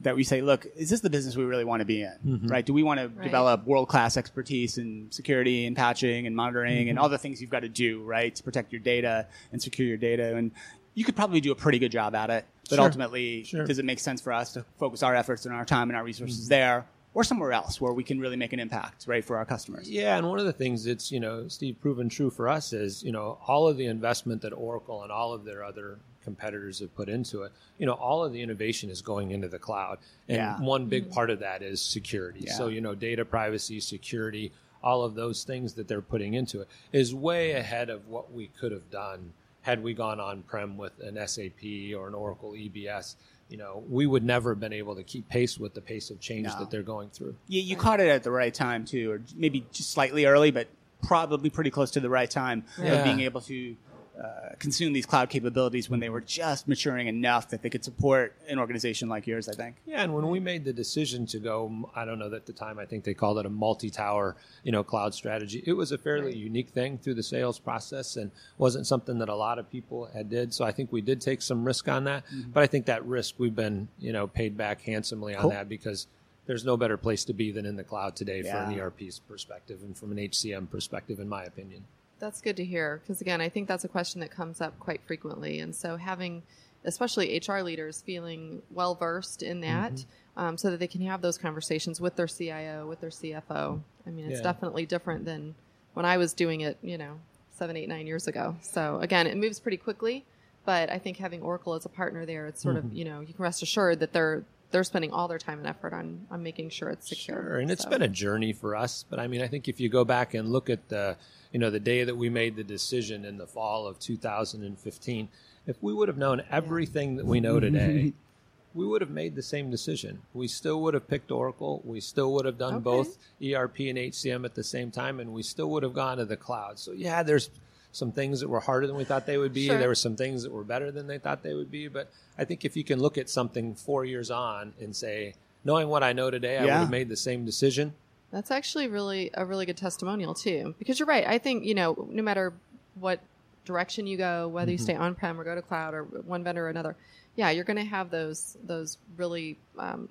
that 0.00 0.14
we 0.14 0.24
say, 0.24 0.42
look, 0.42 0.66
is 0.76 0.90
this 0.90 1.00
the 1.00 1.08
business 1.08 1.36
we 1.36 1.44
really 1.44 1.64
want 1.64 1.80
to 1.80 1.86
be 1.86 2.02
in? 2.02 2.12
Mm-hmm. 2.26 2.48
Right? 2.48 2.66
Do 2.66 2.74
we 2.74 2.82
want 2.82 3.00
to 3.00 3.08
Right. 3.08 3.24
develop 3.24 3.66
world 3.66 3.88
class 3.88 4.18
expertise 4.18 4.76
in 4.76 5.06
security 5.10 5.66
and 5.66 5.74
patching 5.74 6.26
and 6.26 6.36
monitoring 6.36 6.82
Mm-hmm. 6.82 6.90
and 6.90 6.98
all 6.98 7.08
the 7.08 7.16
things 7.16 7.40
you've 7.40 7.50
got 7.50 7.60
to 7.60 7.68
do, 7.70 8.02
right, 8.02 8.34
to 8.34 8.42
protect 8.42 8.72
your 8.72 8.80
data 8.80 9.26
and 9.52 9.62
secure 9.62 9.88
your 9.88 9.96
data? 9.96 10.36
And 10.36 10.50
you 10.96 11.04
could 11.04 11.14
probably 11.14 11.40
do 11.40 11.52
a 11.52 11.54
pretty 11.54 11.78
good 11.78 11.92
job 11.92 12.14
at 12.16 12.30
it, 12.30 12.44
but 12.68 12.76
Sure. 12.76 12.84
ultimately, 12.84 13.44
Sure. 13.44 13.64
does 13.64 13.78
it 13.78 13.84
make 13.84 14.00
sense 14.00 14.20
for 14.20 14.32
us 14.32 14.54
to 14.54 14.64
focus 14.78 15.02
our 15.04 15.14
efforts 15.14 15.44
and 15.46 15.54
our 15.54 15.64
time 15.64 15.88
and 15.90 15.96
our 15.96 16.02
resources 16.02 16.40
Mm-hmm. 16.40 16.48
there 16.48 16.86
or 17.14 17.22
somewhere 17.22 17.52
else 17.52 17.80
where 17.80 17.92
we 17.92 18.02
can 18.02 18.18
really 18.18 18.36
make 18.36 18.52
an 18.52 18.58
impact, 18.60 19.04
right, 19.06 19.24
for 19.24 19.36
our 19.36 19.44
customers? 19.44 19.88
Yeah, 19.88 20.16
and 20.16 20.26
one 20.28 20.38
of 20.40 20.46
the 20.46 20.52
things 20.52 20.84
that's 20.84 21.12
you 21.12 21.20
know, 21.20 21.46
Steve, 21.48 21.76
proven 21.80 22.08
true 22.08 22.30
for 22.30 22.48
us 22.48 22.72
is 22.72 23.02
you 23.04 23.12
know 23.12 23.38
all 23.46 23.68
of 23.68 23.76
the 23.76 23.86
investment 23.86 24.40
that 24.42 24.52
Oracle 24.54 25.02
and 25.02 25.12
all 25.12 25.32
of 25.34 25.44
their 25.44 25.62
other 25.62 25.98
competitors 26.24 26.80
have 26.80 26.92
put 26.96 27.08
into 27.08 27.42
it. 27.42 27.52
You 27.78 27.86
know, 27.86 27.92
all 27.92 28.24
of 28.24 28.32
the 28.32 28.40
innovation 28.42 28.90
is 28.90 29.00
going 29.02 29.30
into 29.30 29.46
the 29.48 29.58
cloud, 29.60 29.98
and 30.28 30.38
Yeah. 30.38 30.60
one 30.60 30.86
big 30.86 31.10
part 31.10 31.28
of 31.30 31.38
that 31.40 31.62
is 31.62 31.80
security. 31.80 32.40
Yeah. 32.46 32.54
So 32.54 32.68
you 32.68 32.80
know, 32.80 32.94
data 32.94 33.24
privacy, 33.24 33.80
security, 33.80 34.50
all 34.82 35.04
of 35.04 35.14
those 35.14 35.44
things 35.44 35.74
that 35.74 35.88
they're 35.88 36.00
putting 36.02 36.32
into 36.34 36.62
it 36.62 36.68
is 36.92 37.14
way 37.14 37.52
ahead 37.52 37.90
of 37.90 38.08
what 38.08 38.32
we 38.32 38.46
could 38.48 38.72
have 38.72 38.90
done 38.90 39.32
had 39.66 39.82
we 39.82 39.92
gone 39.94 40.20
on 40.20 40.42
prem 40.44 40.76
with 40.76 40.92
an 41.00 41.16
SAP 41.26 41.64
or 41.96 42.06
an 42.06 42.14
Oracle 42.14 42.52
EBS. 42.52 43.16
You 43.48 43.56
know, 43.58 43.82
we 43.88 44.06
would 44.06 44.22
never 44.22 44.50
have 44.50 44.60
been 44.60 44.72
able 44.72 44.94
to 44.94 45.02
keep 45.02 45.28
pace 45.28 45.58
with 45.58 45.74
the 45.74 45.80
pace 45.80 46.08
of 46.10 46.20
change 46.20 46.46
No. 46.46 46.60
that 46.60 46.70
they're 46.70 46.84
going 46.84 47.10
through. 47.10 47.34
You, 47.48 47.60
you 47.62 47.74
caught 47.76 47.98
it 47.98 48.06
at 48.08 48.22
the 48.22 48.30
right 48.30 48.54
time 48.54 48.84
too, 48.84 49.10
or 49.10 49.22
maybe 49.34 49.66
just 49.72 49.90
slightly 49.90 50.24
early, 50.24 50.52
but 50.52 50.68
probably 51.02 51.50
pretty 51.50 51.70
close 51.70 51.90
to 51.92 52.00
the 52.00 52.08
right 52.08 52.30
time 52.30 52.64
Yeah. 52.78 52.92
of 52.94 53.04
being 53.04 53.20
able 53.20 53.40
to 53.42 53.76
uh, 54.22 54.54
consume 54.58 54.92
these 54.94 55.04
cloud 55.04 55.28
capabilities 55.28 55.90
when 55.90 56.00
they 56.00 56.08
were 56.08 56.20
just 56.22 56.66
maturing 56.66 57.06
enough 57.06 57.50
that 57.50 57.60
they 57.62 57.68
could 57.68 57.84
support 57.84 58.34
an 58.48 58.58
organization 58.58 59.08
like 59.08 59.26
yours. 59.26 59.48
I 59.48 59.52
think. 59.52 59.76
Yeah, 59.86 60.02
and 60.02 60.14
when 60.14 60.28
we 60.30 60.40
made 60.40 60.64
the 60.64 60.72
decision 60.72 61.26
to 61.26 61.38
go, 61.38 61.90
I 61.94 62.04
don't 62.06 62.18
know 62.18 62.32
at 62.32 62.46
the 62.46 62.52
time, 62.52 62.78
I 62.78 62.86
think 62.86 63.04
they 63.04 63.12
called 63.14 63.38
it 63.38 63.44
a 63.46 63.50
multi-tower, 63.50 64.36
you 64.64 64.72
know, 64.72 64.82
cloud 64.82 65.12
strategy. 65.14 65.62
It 65.66 65.74
was 65.74 65.92
a 65.92 65.98
fairly 65.98 66.34
unique 66.34 66.70
thing 66.70 66.96
through 66.98 67.14
the 67.14 67.22
sales 67.22 67.58
process, 67.58 68.16
and 68.16 68.30
wasn't 68.56 68.86
something 68.86 69.18
that 69.18 69.28
a 69.28 69.34
lot 69.36 69.58
of 69.58 69.70
people 69.70 70.06
had 70.06 70.30
did. 70.30 70.54
So 70.54 70.64
I 70.64 70.72
think 70.72 70.90
we 70.92 71.02
did 71.02 71.20
take 71.20 71.42
some 71.42 71.64
risk 71.64 71.88
on 71.88 72.04
that, 72.04 72.24
but 72.54 72.62
I 72.62 72.66
think 72.66 72.86
that 72.86 73.04
risk 73.04 73.34
we've 73.38 73.54
been, 73.54 73.88
you 73.98 74.12
know, 74.12 74.26
paid 74.26 74.56
back 74.56 74.80
handsomely 74.82 75.34
on 75.34 75.42
Cool. 75.42 75.50
that 75.50 75.68
because 75.68 76.06
there's 76.46 76.64
no 76.64 76.76
better 76.76 76.96
place 76.96 77.24
to 77.24 77.32
be 77.32 77.50
than 77.50 77.66
in 77.66 77.76
the 77.76 77.84
cloud 77.84 78.14
today 78.16 78.40
for 78.42 78.56
an 78.56 78.70
Yeah. 78.70 78.84
ERP 78.84 79.00
perspective 79.28 79.80
and 79.82 79.98
from 79.98 80.12
an 80.12 80.18
HCM 80.18 80.68
perspective, 80.70 81.18
in 81.20 81.28
my 81.28 81.42
opinion. 81.44 81.84
That's 82.18 82.40
good 82.40 82.56
to 82.56 82.64
hear 82.64 83.00
because 83.02 83.20
again, 83.20 83.40
I 83.40 83.48
think 83.48 83.68
that's 83.68 83.84
a 83.84 83.88
question 83.88 84.20
that 84.20 84.30
comes 84.30 84.60
up 84.60 84.78
quite 84.80 85.00
frequently, 85.06 85.60
and 85.60 85.74
so 85.74 85.96
having, 85.96 86.42
especially 86.84 87.38
HR 87.46 87.60
leaders, 87.60 88.02
feeling 88.02 88.62
well 88.70 88.94
versed 88.94 89.42
in 89.42 89.60
that, 89.60 89.92
Mm-hmm. 89.94 90.40
um, 90.40 90.56
so 90.58 90.70
that 90.70 90.78
they 90.78 90.86
can 90.86 91.02
have 91.02 91.20
those 91.22 91.36
conversations 91.38 92.00
with 92.00 92.16
their 92.16 92.26
CIO, 92.26 92.86
with 92.86 93.00
their 93.00 93.10
CFO. 93.10 93.80
I 94.06 94.10
mean, 94.10 94.26
it's 94.30 94.38
Yeah. 94.40 94.44
definitely 94.52 94.86
different 94.86 95.24
than 95.24 95.54
when 95.94 96.06
I 96.06 96.16
was 96.16 96.32
doing 96.32 96.60
it, 96.62 96.78
you 96.82 96.96
know, 96.98 97.20
seven, 97.50 97.76
eight, 97.76 97.88
nine 97.88 98.06
years 98.06 98.26
ago. 98.26 98.56
So 98.62 98.98
again, 99.00 99.26
it 99.26 99.36
moves 99.36 99.60
pretty 99.60 99.78
quickly, 99.78 100.24
but 100.64 100.90
I 100.90 100.98
think 100.98 101.16
having 101.18 101.42
Oracle 101.42 101.74
as 101.74 101.84
a 101.84 101.88
partner 101.88 102.24
there, 102.26 102.46
it's 102.46 102.62
sort 102.62 102.76
Mm-hmm. 102.76 102.86
of 102.88 102.94
you 102.94 103.04
know 103.04 103.20
you 103.20 103.34
can 103.34 103.42
rest 103.42 103.62
assured 103.62 104.00
that 104.00 104.12
they're 104.12 104.44
they're 104.70 104.84
spending 104.84 105.12
all 105.12 105.28
their 105.28 105.38
time 105.38 105.58
and 105.58 105.66
effort 105.66 105.92
on 105.92 106.26
on 106.30 106.42
making 106.42 106.70
sure 106.70 106.88
it's 106.90 107.08
secure. 107.08 107.36
Sure, 107.42 107.58
and 107.58 107.70
it's 107.70 107.84
been 107.84 108.02
a 108.02 108.08
journey 108.08 108.52
for 108.52 108.74
us. 108.76 109.04
But 109.08 109.18
I 109.18 109.26
mean, 109.26 109.40
I 109.42 109.46
think 109.48 109.68
if 109.68 109.80
you 109.80 109.88
go 109.88 110.04
back 110.04 110.34
and 110.34 110.50
look 110.50 110.68
at 110.70 110.88
the, 110.88 111.16
you 111.52 111.58
know, 111.58 111.70
the 111.70 111.80
day 111.80 112.04
that 112.04 112.16
we 112.16 112.28
made 112.28 112.56
the 112.56 112.64
decision 112.64 113.24
in 113.24 113.38
the 113.38 113.46
fall 113.46 113.86
of 113.86 113.98
2015, 113.98 115.28
if 115.66 115.82
we 115.82 115.92
would 115.94 116.08
have 116.08 116.18
known 116.18 116.42
everything 116.50 117.16
that 117.16 117.26
we 117.26 117.40
know 117.40 117.60
today, 117.60 118.12
we 118.74 118.86
would 118.86 119.00
have 119.00 119.10
made 119.10 119.34
the 119.34 119.42
same 119.42 119.70
decision. 119.70 120.20
We 120.34 120.48
still 120.48 120.80
would 120.82 120.94
have 120.94 121.08
picked 121.08 121.30
Oracle. 121.30 121.80
We 121.84 122.00
still 122.00 122.32
would 122.34 122.44
have 122.44 122.58
done 122.58 122.74
Okay. 122.74 122.82
both 122.84 123.16
ERP 123.42 123.80
and 123.80 123.98
HCM 123.98 124.44
at 124.44 124.54
the 124.54 124.64
same 124.64 124.90
time, 124.90 125.20
and 125.20 125.32
we 125.32 125.42
still 125.42 125.70
would 125.70 125.82
have 125.82 125.94
gone 125.94 126.18
to 126.18 126.24
the 126.24 126.36
cloud. 126.36 126.78
So 126.78 126.92
yeah, 126.92 127.22
there's 127.22 127.50
some 127.96 128.12
things 128.12 128.40
that 128.40 128.48
were 128.48 128.60
harder 128.60 128.86
than 128.86 128.94
we 128.94 129.04
thought 129.04 129.24
they 129.24 129.38
would 129.38 129.54
be. 129.54 129.68
Sure. 129.68 129.78
There 129.78 129.88
were 129.88 129.94
some 129.94 130.16
things 130.16 130.42
that 130.42 130.52
were 130.52 130.64
better 130.64 130.90
than 130.90 131.06
they 131.06 131.18
thought 131.18 131.42
they 131.42 131.54
would 131.54 131.70
be. 131.70 131.88
But 131.88 132.10
I 132.36 132.44
think 132.44 132.64
if 132.64 132.76
you 132.76 132.84
can 132.84 133.00
look 133.00 133.16
at 133.16 133.30
something 133.30 133.74
four 133.74 134.04
years 134.04 134.30
on 134.30 134.74
and 134.78 134.94
say, 134.94 135.34
knowing 135.64 135.88
what 135.88 136.02
I 136.02 136.12
know 136.12 136.30
today, 136.30 136.58
I 136.58 136.64
would 136.64 136.70
have 136.72 136.90
made 136.90 137.08
the 137.08 137.16
same 137.16 137.46
decision. 137.46 137.94
That's 138.30 138.50
actually 138.50 138.88
really 138.88 139.30
a 139.32 139.46
really 139.46 139.64
good 139.64 139.78
testimonial 139.78 140.34
too, 140.34 140.74
because 140.78 140.98
you're 140.98 141.08
right. 141.08 141.26
I 141.26 141.38
think 141.38 141.64
you 141.64 141.74
know, 141.74 142.06
no 142.10 142.22
matter 142.22 142.52
what 142.96 143.20
direction 143.64 144.06
you 144.06 144.16
go, 144.18 144.46
whether 144.48 144.70
you 144.70 144.78
stay 144.78 144.94
on 144.94 145.14
prem 145.14 145.40
or 145.40 145.44
go 145.44 145.54
to 145.54 145.62
cloud 145.62 145.94
or 145.94 146.02
one 146.04 146.44
vendor 146.44 146.66
or 146.66 146.68
another, 146.68 146.96
yeah, 147.36 147.48
you're 147.50 147.64
going 147.64 147.78
to 147.78 147.84
have 147.84 148.10
those 148.10 148.58
those 148.62 148.98
really 149.16 149.56
um, 149.78 150.10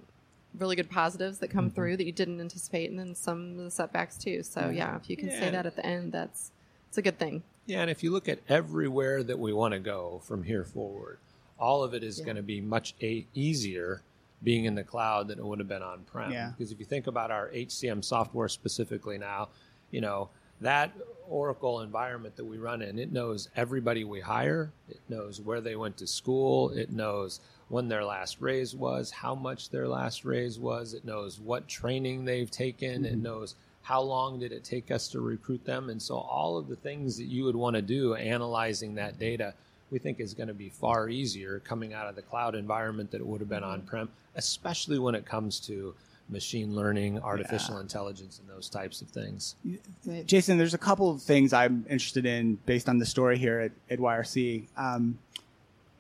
really 0.58 0.76
good 0.76 0.90
positives 0.90 1.38
that 1.40 1.50
come 1.50 1.70
through 1.70 1.98
that 1.98 2.06
you 2.06 2.12
didn't 2.12 2.40
anticipate, 2.42 2.90
and 2.90 2.98
then 2.98 3.14
some 3.14 3.52
of 3.52 3.58
the 3.66 3.70
setbacks 3.70 4.18
too. 4.18 4.42
So 4.42 4.70
yeah, 4.70 4.96
if 4.96 5.08
you 5.10 5.18
can 5.18 5.30
Yeah. 5.30 5.40
say 5.40 5.50
that 5.52 5.66
at 5.68 5.76
the 5.76 5.86
end, 5.86 6.12
that's 6.12 6.52
it's 6.90 6.98
a 6.98 7.02
good 7.04 7.20
thing. 7.20 7.44
Yeah, 7.66 7.82
and 7.82 7.90
if 7.90 8.04
you 8.04 8.12
look 8.12 8.30
at 8.30 8.40
everywhere 8.48 9.24
that 9.24 9.40
we 9.40 9.54
want 9.54 9.74
to 9.74 9.80
go 9.80 10.22
from 10.24 10.44
here 10.44 10.64
forward, 10.64 11.18
all 11.60 11.84
of 11.84 11.94
it 11.94 12.04
is 12.04 12.20
Yeah. 12.20 12.26
going 12.26 12.38
to 12.38 12.44
be 12.44 12.62
much 12.62 12.94
a- 13.02 13.26
easier 13.34 14.02
being 14.44 14.66
in 14.66 14.76
the 14.76 14.84
cloud 14.84 15.28
than 15.28 15.40
it 15.40 15.46
would 15.46 15.60
have 15.60 15.68
been 15.68 15.82
on 15.82 16.04
prem. 16.04 16.32
Yeah. 16.32 16.52
Because 16.56 16.72
if 16.72 16.80
you 16.80 16.86
think 16.86 17.08
about 17.08 17.32
our 17.32 17.50
HCM 17.52 18.04
software 18.04 18.50
specifically 18.50 19.18
now, 19.18 19.50
you 19.90 20.02
know, 20.02 20.30
that 20.62 20.92
Oracle 21.28 21.82
environment 21.82 22.36
that 22.36 22.46
we 22.46 22.58
run 22.58 22.82
in, 22.82 23.00
it 23.00 23.12
knows 23.12 23.50
everybody 23.56 24.04
we 24.04 24.20
hire, 24.20 24.72
it 24.90 25.00
knows 25.10 25.42
where 25.42 25.62
they 25.62 25.76
went 25.76 25.98
to 25.98 26.08
school, 26.08 26.70
it 26.70 26.92
knows 26.92 27.40
when 27.68 27.88
their 27.88 28.06
last 28.06 28.40
raise 28.42 28.76
was, 28.76 29.10
how 29.10 29.34
much 29.34 29.70
their 29.70 29.88
last 29.88 30.24
raise 30.24 30.60
was, 30.60 30.94
it 30.94 31.04
knows 31.04 31.40
what 31.40 31.68
training 31.68 32.26
they've 32.26 32.52
taken, 32.52 33.06
it 33.06 33.14
mm-hmm. 33.14 33.24
knows 33.24 33.56
how 33.86 34.02
long 34.02 34.40
did 34.40 34.52
it 34.52 34.64
take 34.64 34.90
us 34.90 35.08
to 35.10 35.22
recruit 35.22 35.64
them? 35.64 35.92
And 35.92 36.02
so 36.02 36.18
all 36.18 36.58
of 36.58 36.68
the 36.68 36.76
things 36.76 37.18
that 37.18 37.26
you 37.26 37.44
would 37.44 37.56
want 37.56 37.76
to 37.76 37.84
do 37.84 38.16
analyzing 38.16 38.96
that 38.96 39.20
data 39.20 39.54
we 39.92 40.00
think 40.00 40.20
is 40.20 40.34
going 40.34 40.48
to 40.48 40.56
be 40.56 40.70
far 40.70 41.08
easier 41.08 41.62
coming 41.64 41.94
out 41.94 42.08
of 42.08 42.16
the 42.16 42.22
cloud 42.24 42.56
environment 42.56 43.12
that 43.12 43.22
it 43.22 43.28
would 43.28 43.40
have 43.40 43.48
been 43.48 43.64
on 43.64 43.84
prem 43.84 44.10
especially 44.36 44.98
when 44.98 45.14
it 45.14 45.24
comes 45.24 45.60
to 45.60 45.94
machine 46.30 46.76
learning 46.76 47.20
artificial 47.20 47.78
intelligence 47.78 48.40
and 48.40 48.50
those 48.50 48.68
types 48.68 49.02
of 49.02 49.08
things. 49.08 49.54
Jason, 50.26 50.58
there's 50.58 50.74
a 50.74 50.80
couple 50.80 51.12
of 51.12 51.22
things 51.22 51.54
I'm 51.54 51.86
interested 51.88 52.26
in 52.26 52.56
based 52.66 52.90
on 52.90 52.98
the 52.98 53.06
story 53.06 53.38
here 53.38 53.60
at, 53.60 53.72
at 53.92 54.00
YRC. 54.00 54.66
Um, 54.76 55.20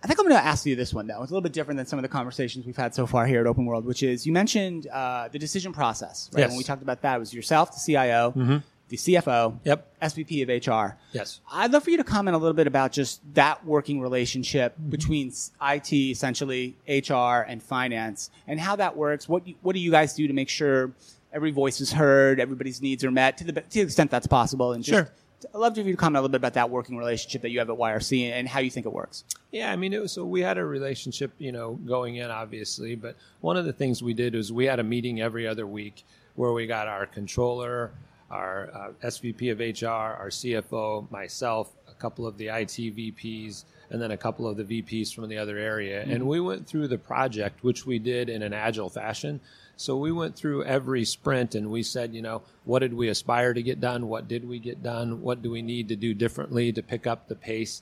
I 0.05 0.07
think 0.07 0.19
I'm 0.19 0.27
going 0.27 0.39
to 0.39 0.45
ask 0.45 0.67
you 0.67 0.75
this 0.75 0.93
one 0.93 1.07
though. 1.07 1.23
It's 1.23 1.31
a 1.31 1.33
little 1.33 1.41
bit 1.41 1.51
different 1.53 1.77
than 1.77 1.87
some 1.87 1.97
of 1.97 2.03
the 2.03 2.09
conversations 2.09 2.63
we've 2.63 2.77
had 2.77 2.93
so 2.93 3.07
far 3.07 3.25
here 3.25 3.41
at 3.41 3.47
Open 3.47 3.65
World, 3.65 3.85
which 3.85 4.03
is 4.03 4.25
you 4.27 4.31
mentioned 4.33 4.85
uh, 4.87 5.29
the 5.31 5.39
decision 5.39 5.73
process. 5.73 6.29
Right? 6.31 6.41
Yes. 6.41 6.49
When 6.49 6.57
we 6.59 6.63
talked 6.63 6.83
about 6.83 7.01
that, 7.01 7.15
it 7.15 7.19
was 7.19 7.33
yourself, 7.33 7.71
the 7.71 7.81
CIO, 7.83 8.61
the 8.87 8.97
CFO, 8.97 9.57
Yep. 9.63 9.99
SVP 9.99 10.43
of 10.43 10.49
HR. 10.67 10.95
yes 11.11 11.39
I'd 11.51 11.71
love 11.73 11.83
for 11.83 11.89
you 11.89 11.97
to 11.97 12.03
comment 12.03 12.35
a 12.35 12.37
little 12.37 12.53
bit 12.53 12.67
about 12.67 12.91
just 12.91 13.19
that 13.33 13.65
working 13.65 13.99
relationship 13.99 14.75
between 14.89 15.33
IT, 15.59 15.91
essentially 15.91 16.75
HR, 16.87 17.41
and 17.47 17.63
finance, 17.63 18.29
and 18.47 18.59
how 18.59 18.75
that 18.75 18.95
works. 18.95 19.27
What 19.27 19.47
you, 19.47 19.55
what 19.63 19.73
do 19.73 19.79
you 19.79 19.89
guys 19.89 20.13
do 20.13 20.27
to 20.27 20.33
make 20.33 20.49
sure 20.49 20.91
every 21.33 21.49
voice 21.49 21.81
is 21.81 21.91
heard, 21.91 22.39
everybody's 22.39 22.79
needs 22.79 23.03
are 23.03 23.09
met 23.11 23.39
to 23.39 23.43
the 23.45 23.53
to 23.53 23.69
the 23.69 23.81
extent 23.81 24.11
that's 24.11 24.27
possible? 24.27 24.73
And 24.73 24.83
just, 24.83 24.95
Sure. 24.95 25.09
I'd 25.53 25.57
love 25.57 25.75
for 25.75 25.81
you 25.81 25.95
comment 25.95 26.17
a 26.17 26.21
little 26.21 26.31
bit 26.31 26.37
about 26.37 26.53
that 26.53 26.69
working 26.69 26.97
relationship 26.97 27.41
that 27.43 27.49
you 27.49 27.59
have 27.59 27.69
at 27.69 27.77
YRC 27.77 28.31
and 28.31 28.47
how 28.47 28.59
you 28.59 28.69
think 28.69 28.85
it 28.85 28.93
works. 28.93 29.23
Yeah, 29.51 29.71
I 29.71 29.75
mean, 29.75 29.93
it 29.93 30.01
was, 30.01 30.11
so 30.11 30.25
we 30.25 30.41
had 30.41 30.57
a 30.57 30.65
relationship, 30.65 31.31
you 31.37 31.51
know, 31.51 31.73
going 31.73 32.15
in, 32.17 32.31
obviously. 32.31 32.95
But 32.95 33.15
one 33.41 33.57
of 33.57 33.65
the 33.65 33.73
things 33.73 34.01
we 34.01 34.13
did 34.13 34.35
was 34.35 34.51
we 34.51 34.65
had 34.65 34.79
a 34.79 34.83
meeting 34.83 35.21
every 35.21 35.47
other 35.47 35.67
week 35.67 36.05
where 36.35 36.51
we 36.51 36.67
got 36.67 36.87
our 36.87 37.05
controller, 37.05 37.91
our 38.29 38.69
uh, 38.73 39.07
SVP 39.07 39.51
of 39.51 39.59
HR, 39.59 39.87
our 39.87 40.29
CFO, 40.29 41.09
myself, 41.11 41.71
a 41.87 41.93
couple 41.93 42.27
of 42.27 42.37
the 42.37 42.47
IT 42.47 42.75
VPs, 42.77 43.65
and 43.89 44.01
then 44.01 44.11
a 44.11 44.17
couple 44.17 44.47
of 44.47 44.57
the 44.57 44.63
VPs 44.63 45.13
from 45.13 45.29
the 45.29 45.37
other 45.37 45.57
area. 45.57 46.01
Mm-hmm. 46.01 46.11
And 46.11 46.27
we 46.27 46.39
went 46.39 46.67
through 46.67 46.87
the 46.87 46.97
project, 46.97 47.63
which 47.63 47.85
we 47.85 47.99
did 47.99 48.29
in 48.29 48.41
an 48.41 48.53
agile 48.53 48.89
fashion. 48.89 49.39
So 49.77 49.97
we 49.97 50.11
went 50.11 50.35
through 50.35 50.63
every 50.63 51.03
sprint 51.05 51.55
and 51.55 51.69
we 51.69 51.83
said, 51.83 52.13
you 52.13 52.21
know, 52.21 52.43
what 52.63 52.79
did 52.79 52.93
we 52.93 53.09
aspire 53.09 53.53
to 53.53 53.61
get 53.61 53.81
done? 53.81 54.07
What 54.07 54.27
did 54.27 54.47
we 54.47 54.59
get 54.59 54.81
done? 54.81 55.21
What 55.21 55.41
do 55.41 55.51
we 55.51 55.61
need 55.61 55.89
to 55.89 55.95
do 55.95 56.13
differently 56.13 56.71
to 56.71 56.81
pick 56.81 57.05
up 57.05 57.27
the 57.27 57.35
pace? 57.35 57.81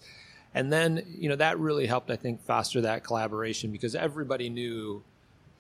And 0.55 0.71
then, 0.71 1.03
you 1.07 1.29
know, 1.29 1.35
that 1.35 1.59
really 1.59 1.87
helped, 1.87 2.11
I 2.11 2.15
think, 2.15 2.43
foster 2.43 2.81
that 2.81 3.03
collaboration 3.03 3.71
because 3.71 3.95
everybody 3.95 4.49
knew 4.49 5.03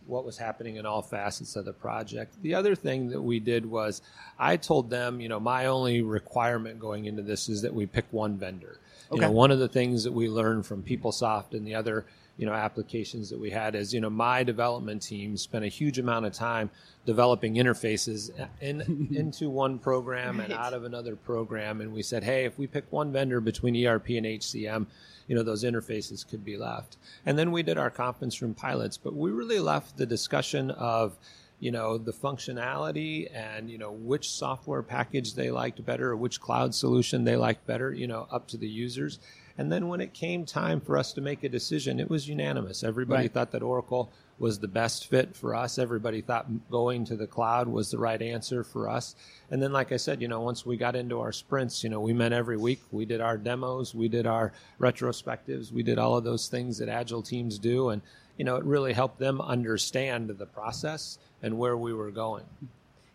what 0.05 0.25
was 0.25 0.37
happening 0.37 0.75
in 0.75 0.85
all 0.85 1.01
facets 1.01 1.55
of 1.55 1.65
the 1.65 1.73
project. 1.73 2.35
The 2.41 2.55
other 2.55 2.75
thing 2.75 3.09
that 3.09 3.21
we 3.21 3.39
did 3.39 3.65
was 3.65 4.01
I 4.37 4.57
told 4.57 4.89
them, 4.89 5.21
you 5.21 5.29
know, 5.29 5.39
my 5.39 5.67
only 5.67 6.01
requirement 6.01 6.79
going 6.79 7.05
into 7.05 7.21
this 7.21 7.47
is 7.47 7.61
that 7.61 7.73
we 7.73 7.85
pick 7.85 8.05
one 8.11 8.37
vendor. 8.37 8.79
Okay. 9.11 9.15
You 9.15 9.21
know, 9.21 9.31
one 9.31 9.51
of 9.51 9.59
the 9.59 9.67
things 9.67 10.03
that 10.03 10.11
we 10.11 10.27
learned 10.27 10.65
from 10.65 10.83
PeopleSoft 10.83 11.53
and 11.53 11.65
the 11.65 11.75
other, 11.75 12.05
you 12.37 12.45
know, 12.45 12.53
applications 12.53 13.29
that 13.29 13.39
we 13.39 13.51
had 13.51 13.75
is, 13.75 13.93
you 13.93 14.01
know, 14.01 14.09
my 14.09 14.43
development 14.43 15.01
team 15.01 15.37
spent 15.37 15.63
a 15.63 15.67
huge 15.67 15.99
amount 15.99 16.25
of 16.25 16.33
time 16.33 16.69
developing 17.05 17.55
interfaces 17.55 18.31
in, 18.59 19.09
into 19.15 19.49
one 19.49 19.77
program 19.77 20.39
right. 20.39 20.45
and 20.45 20.53
out 20.53 20.73
of 20.73 20.83
another 20.83 21.15
program. 21.15 21.81
And 21.81 21.93
we 21.93 22.01
said, 22.01 22.23
hey, 22.23 22.45
if 22.45 22.57
we 22.57 22.65
pick 22.65 22.85
one 22.91 23.11
vendor 23.11 23.39
between 23.39 23.75
ERP 23.85 24.09
and 24.09 24.25
HCM, 24.25 24.87
you 25.27 25.35
know 25.35 25.43
those 25.43 25.63
interfaces 25.63 26.27
could 26.27 26.43
be 26.43 26.57
left. 26.57 26.97
And 27.25 27.37
then 27.37 27.51
we 27.51 27.63
did 27.63 27.77
our 27.77 27.89
conference 27.89 28.41
room 28.41 28.53
pilots, 28.53 28.97
but 28.97 29.15
we 29.15 29.31
really 29.31 29.59
left 29.59 29.97
the 29.97 30.05
discussion 30.05 30.71
of 30.71 31.17
you 31.59 31.71
know 31.71 31.97
the 31.97 32.11
functionality 32.11 33.33
and 33.33 33.69
you 33.69 33.77
know 33.77 33.91
which 33.91 34.29
software 34.29 34.83
package 34.83 35.33
they 35.33 35.49
liked 35.49 35.83
better 35.85 36.11
or 36.11 36.17
which 36.17 36.41
cloud 36.41 36.75
solution 36.75 37.23
they 37.23 37.37
liked 37.37 37.65
better 37.65 37.93
you 37.93 38.05
know 38.05 38.27
up 38.31 38.47
to 38.47 38.57
the 38.57 38.67
users 38.67 39.19
and 39.57 39.71
then 39.71 39.87
when 39.87 40.01
it 40.01 40.13
came 40.13 40.45
time 40.45 40.81
for 40.81 40.97
us 40.97 41.13
to 41.13 41.21
make 41.21 41.43
a 41.43 41.49
decision 41.49 41.99
it 41.99 42.09
was 42.09 42.27
unanimous 42.27 42.83
everybody 42.83 43.23
right. 43.23 43.33
thought 43.33 43.51
that 43.51 43.63
oracle 43.63 44.11
was 44.39 44.59
the 44.59 44.67
best 44.67 45.07
fit 45.07 45.35
for 45.35 45.55
us. 45.55 45.77
Everybody 45.77 46.21
thought 46.21 46.47
going 46.69 47.05
to 47.05 47.15
the 47.15 47.27
cloud 47.27 47.67
was 47.67 47.91
the 47.91 47.97
right 47.97 48.21
answer 48.21 48.63
for 48.63 48.89
us. 48.89 49.15
And 49.51 49.61
then, 49.61 49.71
like 49.71 49.91
I 49.91 49.97
said, 49.97 50.21
you 50.21 50.27
know, 50.27 50.41
once 50.41 50.65
we 50.65 50.75
got 50.75 50.95
into 50.95 51.19
our 51.19 51.31
sprints, 51.31 51.83
you 51.83 51.89
know, 51.89 51.99
we 51.99 52.13
met 52.13 52.33
every 52.33 52.57
week. 52.57 52.81
We 52.91 53.05
did 53.05 53.21
our 53.21 53.37
demos, 53.37 53.93
we 53.93 54.07
did 54.07 54.25
our 54.25 54.51
retrospectives, 54.79 55.71
we 55.71 55.83
did 55.83 55.97
all 55.97 56.17
of 56.17 56.23
those 56.23 56.47
things 56.47 56.77
that 56.79 56.89
agile 56.89 57.21
teams 57.21 57.59
do. 57.59 57.89
And, 57.89 58.01
you 58.37 58.45
know, 58.45 58.55
it 58.55 58.65
really 58.65 58.93
helped 58.93 59.19
them 59.19 59.39
understand 59.39 60.29
the 60.29 60.45
process 60.45 61.19
and 61.41 61.57
where 61.57 61.77
we 61.77 61.93
were 61.93 62.11
going. 62.11 62.43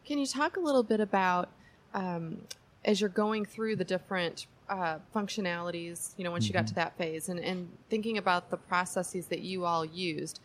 Can 0.07 0.19
you 0.19 0.27
talk 0.27 0.57
a 0.57 0.61
little 0.61 0.83
bit 0.83 1.01
about 1.01 1.51
um, 1.95 2.39
as 2.85 3.01
you're 3.01 3.11
going 3.11 3.45
through 3.45 3.77
the 3.77 3.85
different 3.85 4.47
uh, 4.69 4.99
functionalities, 5.15 6.13
you 6.17 6.25
know, 6.25 6.31
once 6.31 6.45
mm-hmm. 6.45 6.51
you 6.51 6.53
got 6.55 6.65
mm-hmm. 6.65 6.69
to 6.69 6.75
that 6.75 6.99
phase 6.99 7.29
and, 7.29 7.41
and 7.41 7.69
thinking 7.89 8.19
about 8.19 8.51
the 8.51 8.57
processes 8.57 9.27
that 9.27 9.41
you 9.41 9.65
all 9.65 9.85
used, 9.85 10.41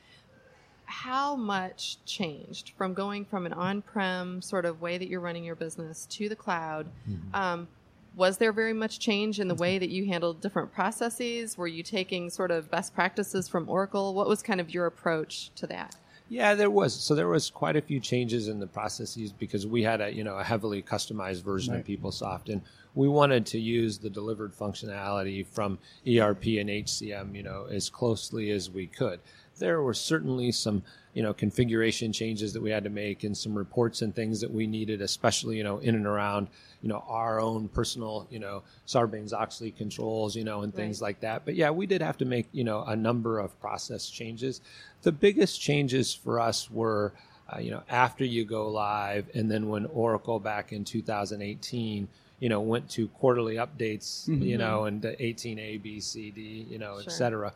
how 0.85 1.35
much 1.35 1.97
changed 2.05 2.71
from 2.77 2.93
going 2.93 3.25
from 3.25 3.45
an 3.45 3.53
on-prem 3.53 4.41
sort 4.41 4.65
of 4.65 4.81
way 4.81 4.97
that 4.97 5.07
you're 5.07 5.19
running 5.19 5.43
your 5.43 5.55
business 5.55 6.05
to 6.07 6.29
the 6.29 6.35
cloud? 6.35 6.87
Mm-hmm. 7.09 7.35
Um, 7.35 7.67
was 8.15 8.37
there 8.37 8.51
very 8.51 8.73
much 8.73 8.99
change 8.99 9.39
in 9.39 9.47
the 9.47 9.55
way 9.55 9.79
that 9.79 9.89
you 9.89 10.05
handled 10.05 10.39
different 10.39 10.71
processes? 10.71 11.57
Were 11.57 11.67
you 11.67 11.81
taking 11.81 12.29
sort 12.29 12.51
of 12.51 12.69
best 12.69 12.93
practices 12.93 13.47
from 13.47 13.67
Oracle? 13.67 14.13
What 14.13 14.27
was 14.27 14.43
kind 14.43 14.61
of 14.61 14.71
your 14.71 14.85
approach 14.85 15.49
to 15.55 15.67
that? 15.67 15.95
Yeah, 16.29 16.55
there 16.55 16.69
was. 16.69 16.93
So 16.93 17.15
there 17.15 17.27
was 17.27 17.49
quite 17.49 17.75
a 17.75 17.81
few 17.81 17.99
changes 17.99 18.47
in 18.47 18.59
the 18.59 18.67
processes 18.67 19.31
because 19.31 19.67
we 19.67 19.83
had 19.83 20.01
a 20.01 20.13
you 20.13 20.23
know 20.23 20.37
a 20.37 20.43
heavily 20.43 20.81
customized 20.81 21.43
version 21.43 21.73
right. 21.73 21.81
of 21.81 21.87
PeopleSoft, 21.87 22.49
and 22.49 22.61
we 22.95 23.07
wanted 23.07 23.45
to 23.47 23.59
use 23.59 23.97
the 23.97 24.09
delivered 24.09 24.53
functionality 24.53 25.45
from 25.45 25.79
ERP 26.07 26.45
and 26.45 26.69
HCM, 26.69 27.35
you 27.35 27.43
know, 27.43 27.65
as 27.69 27.89
closely 27.89 28.51
as 28.51 28.69
we 28.69 28.87
could. 28.87 29.19
There 29.57 29.81
were 29.81 29.93
certainly 29.93 30.51
some 30.51 30.83
you 31.13 31.21
know 31.21 31.33
configuration 31.33 32.11
changes 32.11 32.53
that 32.53 32.61
we 32.61 32.71
had 32.71 32.83
to 32.83 32.89
make 32.89 33.23
and 33.23 33.37
some 33.37 33.55
reports 33.55 34.01
and 34.01 34.15
things 34.15 34.41
that 34.41 34.51
we 34.51 34.65
needed 34.65 35.01
especially 35.01 35.57
you 35.57 35.63
know 35.63 35.77
in 35.77 35.93
and 35.93 36.07
around 36.07 36.47
you 36.81 36.89
know 36.89 37.03
our 37.07 37.39
own 37.39 37.67
personal 37.67 38.27
you 38.31 38.39
know 38.39 38.63
sarbanes-oxley 38.87 39.71
controls 39.71 40.35
you 40.35 40.43
know 40.43 40.63
and 40.63 40.73
things 40.73 41.01
right. 41.01 41.07
like 41.07 41.19
that. 41.21 41.45
But 41.45 41.55
yeah 41.55 41.69
we 41.69 41.85
did 41.85 42.01
have 42.01 42.17
to 42.17 42.25
make 42.25 42.47
you 42.51 42.63
know 42.63 42.83
a 42.83 42.95
number 42.95 43.39
of 43.39 43.59
process 43.59 44.09
changes. 44.09 44.61
The 45.03 45.11
biggest 45.11 45.61
changes 45.61 46.13
for 46.13 46.39
us 46.39 46.69
were 46.71 47.13
uh, 47.55 47.59
you 47.59 47.71
know 47.71 47.83
after 47.89 48.25
you 48.25 48.45
go 48.45 48.69
live 48.69 49.25
and 49.33 49.49
then 49.49 49.69
when 49.69 49.85
oracle 49.87 50.39
back 50.39 50.71
in 50.71 50.83
2018 50.83 52.07
you 52.39 52.49
know 52.49 52.61
went 52.61 52.89
to 52.89 53.07
quarterly 53.09 53.55
updates 53.55 54.27
mm-hmm. 54.29 54.41
you 54.43 54.57
know 54.57 54.85
and 54.85 55.01
18a 55.03 55.81
b 55.81 55.99
c 55.99 56.31
d 56.31 56.65
you 56.69 56.77
know 56.77 56.99
sure. 56.99 57.03
et 57.07 57.11
cetera 57.11 57.53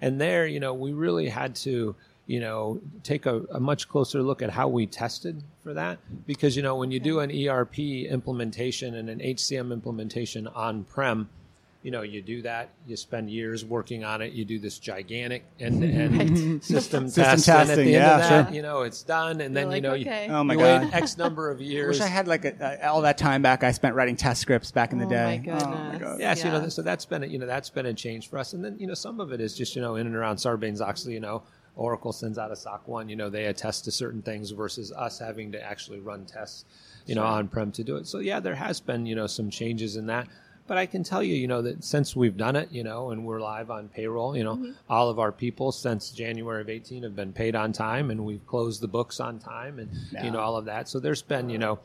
and 0.00 0.20
there, 0.20 0.46
you 0.46 0.60
know, 0.60 0.74
we 0.74 0.92
really 0.92 1.28
had 1.28 1.54
to, 1.56 1.94
you 2.26 2.40
know, 2.40 2.80
take 3.02 3.26
a, 3.26 3.42
a, 3.52 3.60
much 3.60 3.88
closer 3.88 4.22
look 4.22 4.42
at 4.42 4.50
how 4.50 4.68
we 4.68 4.86
tested 4.86 5.42
for 5.62 5.74
that. 5.74 5.98
Because, 6.26 6.56
you 6.56 6.62
know, 6.62 6.76
when 6.76 6.90
you 6.90 7.00
do 7.00 7.20
an 7.20 7.30
ERP 7.30 7.78
implementation 7.78 8.94
and 8.94 9.08
an 9.08 9.20
HCM 9.20 9.72
implementation 9.72 10.46
on 10.48 10.84
prem, 10.84 11.28
you 11.86 11.92
know, 11.92 12.02
you 12.02 12.20
do 12.20 12.42
that, 12.42 12.70
you 12.88 12.96
spend 12.96 13.30
years 13.30 13.64
working 13.64 14.02
on 14.02 14.20
it, 14.20 14.32
you 14.32 14.44
do 14.44 14.58
this 14.58 14.80
gigantic 14.80 15.44
end 15.60 15.82
to 15.82 15.86
end 15.86 16.64
system 16.64 17.04
test, 17.08 17.46
testing, 17.46 17.54
and 17.54 17.70
at 17.70 17.76
the 17.76 17.88
yeah, 17.88 17.98
end 17.98 18.04
of 18.10 18.28
that, 18.28 18.46
sure. 18.48 18.56
you 18.56 18.60
know, 18.60 18.82
it's 18.82 19.04
done, 19.04 19.40
and 19.40 19.54
You're 19.54 19.62
then 19.62 19.68
like, 19.68 19.76
you 19.76 19.82
know, 19.82 19.94
okay. 19.94 20.26
you, 20.26 20.32
oh 20.32 20.42
my 20.42 20.54
you 20.54 20.58
God. 20.58 20.82
wait 20.82 20.94
X 20.94 21.16
number 21.16 21.48
of 21.48 21.60
years. 21.60 22.00
I 22.00 22.04
wish 22.04 22.10
I 22.10 22.12
had 22.12 22.26
like 22.26 22.44
a, 22.44 22.86
uh, 22.86 22.92
all 22.92 23.02
that 23.02 23.18
time 23.18 23.40
back 23.40 23.62
I 23.62 23.70
spent 23.70 23.94
writing 23.94 24.16
test 24.16 24.40
scripts 24.42 24.72
back 24.72 24.90
in 24.90 24.98
the 24.98 25.06
oh 25.06 25.10
day. 25.10 25.40
My 25.46 25.52
oh 25.52 25.70
my 25.92 25.96
God. 25.96 26.18
Yes, 26.18 26.40
yeah. 26.40 26.56
you 26.56 26.60
know, 26.60 26.68
so 26.68 26.82
that's 26.82 27.04
been 27.04 27.22
a, 27.22 27.26
you 27.28 27.38
know 27.38 27.46
that's 27.46 27.70
been 27.70 27.86
a 27.86 27.94
change 27.94 28.30
for 28.30 28.40
us, 28.40 28.52
and 28.52 28.64
then 28.64 28.76
you 28.80 28.88
know 28.88 28.94
some 28.94 29.20
of 29.20 29.32
it 29.32 29.40
is 29.40 29.56
just 29.56 29.76
you 29.76 29.80
know 29.80 29.94
in 29.94 30.08
and 30.08 30.16
around 30.16 30.38
Sarbanes 30.38 30.80
Oxley, 30.80 31.12
you 31.12 31.20
know. 31.20 31.44
Oracle 31.76 32.10
sends 32.10 32.38
out 32.38 32.50
a 32.50 32.56
SOC 32.56 32.88
1, 32.88 33.10
you 33.10 33.16
know, 33.16 33.28
they 33.28 33.44
attest 33.44 33.84
to 33.84 33.92
certain 33.92 34.22
things 34.22 34.50
versus 34.50 34.90
us 34.92 35.18
having 35.18 35.52
to 35.52 35.62
actually 35.62 36.00
run 36.00 36.24
tests, 36.24 36.64
you 37.04 37.12
sure. 37.12 37.22
know, 37.22 37.28
on 37.28 37.48
prem 37.48 37.70
to 37.72 37.84
do 37.84 37.96
it. 37.96 38.06
So, 38.06 38.20
yeah, 38.20 38.40
there 38.40 38.54
has 38.54 38.80
been, 38.80 39.04
you 39.04 39.14
know, 39.14 39.26
some 39.26 39.50
changes 39.50 39.96
in 39.96 40.06
that. 40.06 40.26
But 40.66 40.78
I 40.78 40.86
can 40.86 41.04
tell 41.04 41.22
you, 41.22 41.34
you 41.34 41.46
know, 41.46 41.62
that 41.62 41.84
since 41.84 42.16
we've 42.16 42.36
done 42.36 42.56
it, 42.56 42.72
you 42.72 42.82
know, 42.82 43.10
and 43.10 43.24
we're 43.24 43.40
live 43.40 43.70
on 43.70 43.88
payroll, 43.88 44.36
you 44.36 44.44
know, 44.44 44.56
mm-hmm. 44.56 44.72
all 44.90 45.08
of 45.08 45.18
our 45.18 45.30
people 45.30 45.70
since 45.70 46.10
January 46.10 46.60
of 46.60 46.68
18 46.68 47.02
have 47.04 47.14
been 47.14 47.32
paid 47.32 47.54
on 47.54 47.72
time 47.72 48.10
and 48.10 48.24
we've 48.24 48.44
closed 48.46 48.80
the 48.80 48.88
books 48.88 49.20
on 49.20 49.38
time 49.38 49.78
and, 49.78 49.90
yeah. 50.10 50.24
you 50.24 50.30
know, 50.30 50.40
all 50.40 50.56
of 50.56 50.64
that. 50.64 50.88
So 50.88 50.98
there's 50.98 51.22
been, 51.22 51.48
you 51.50 51.58
know, 51.58 51.78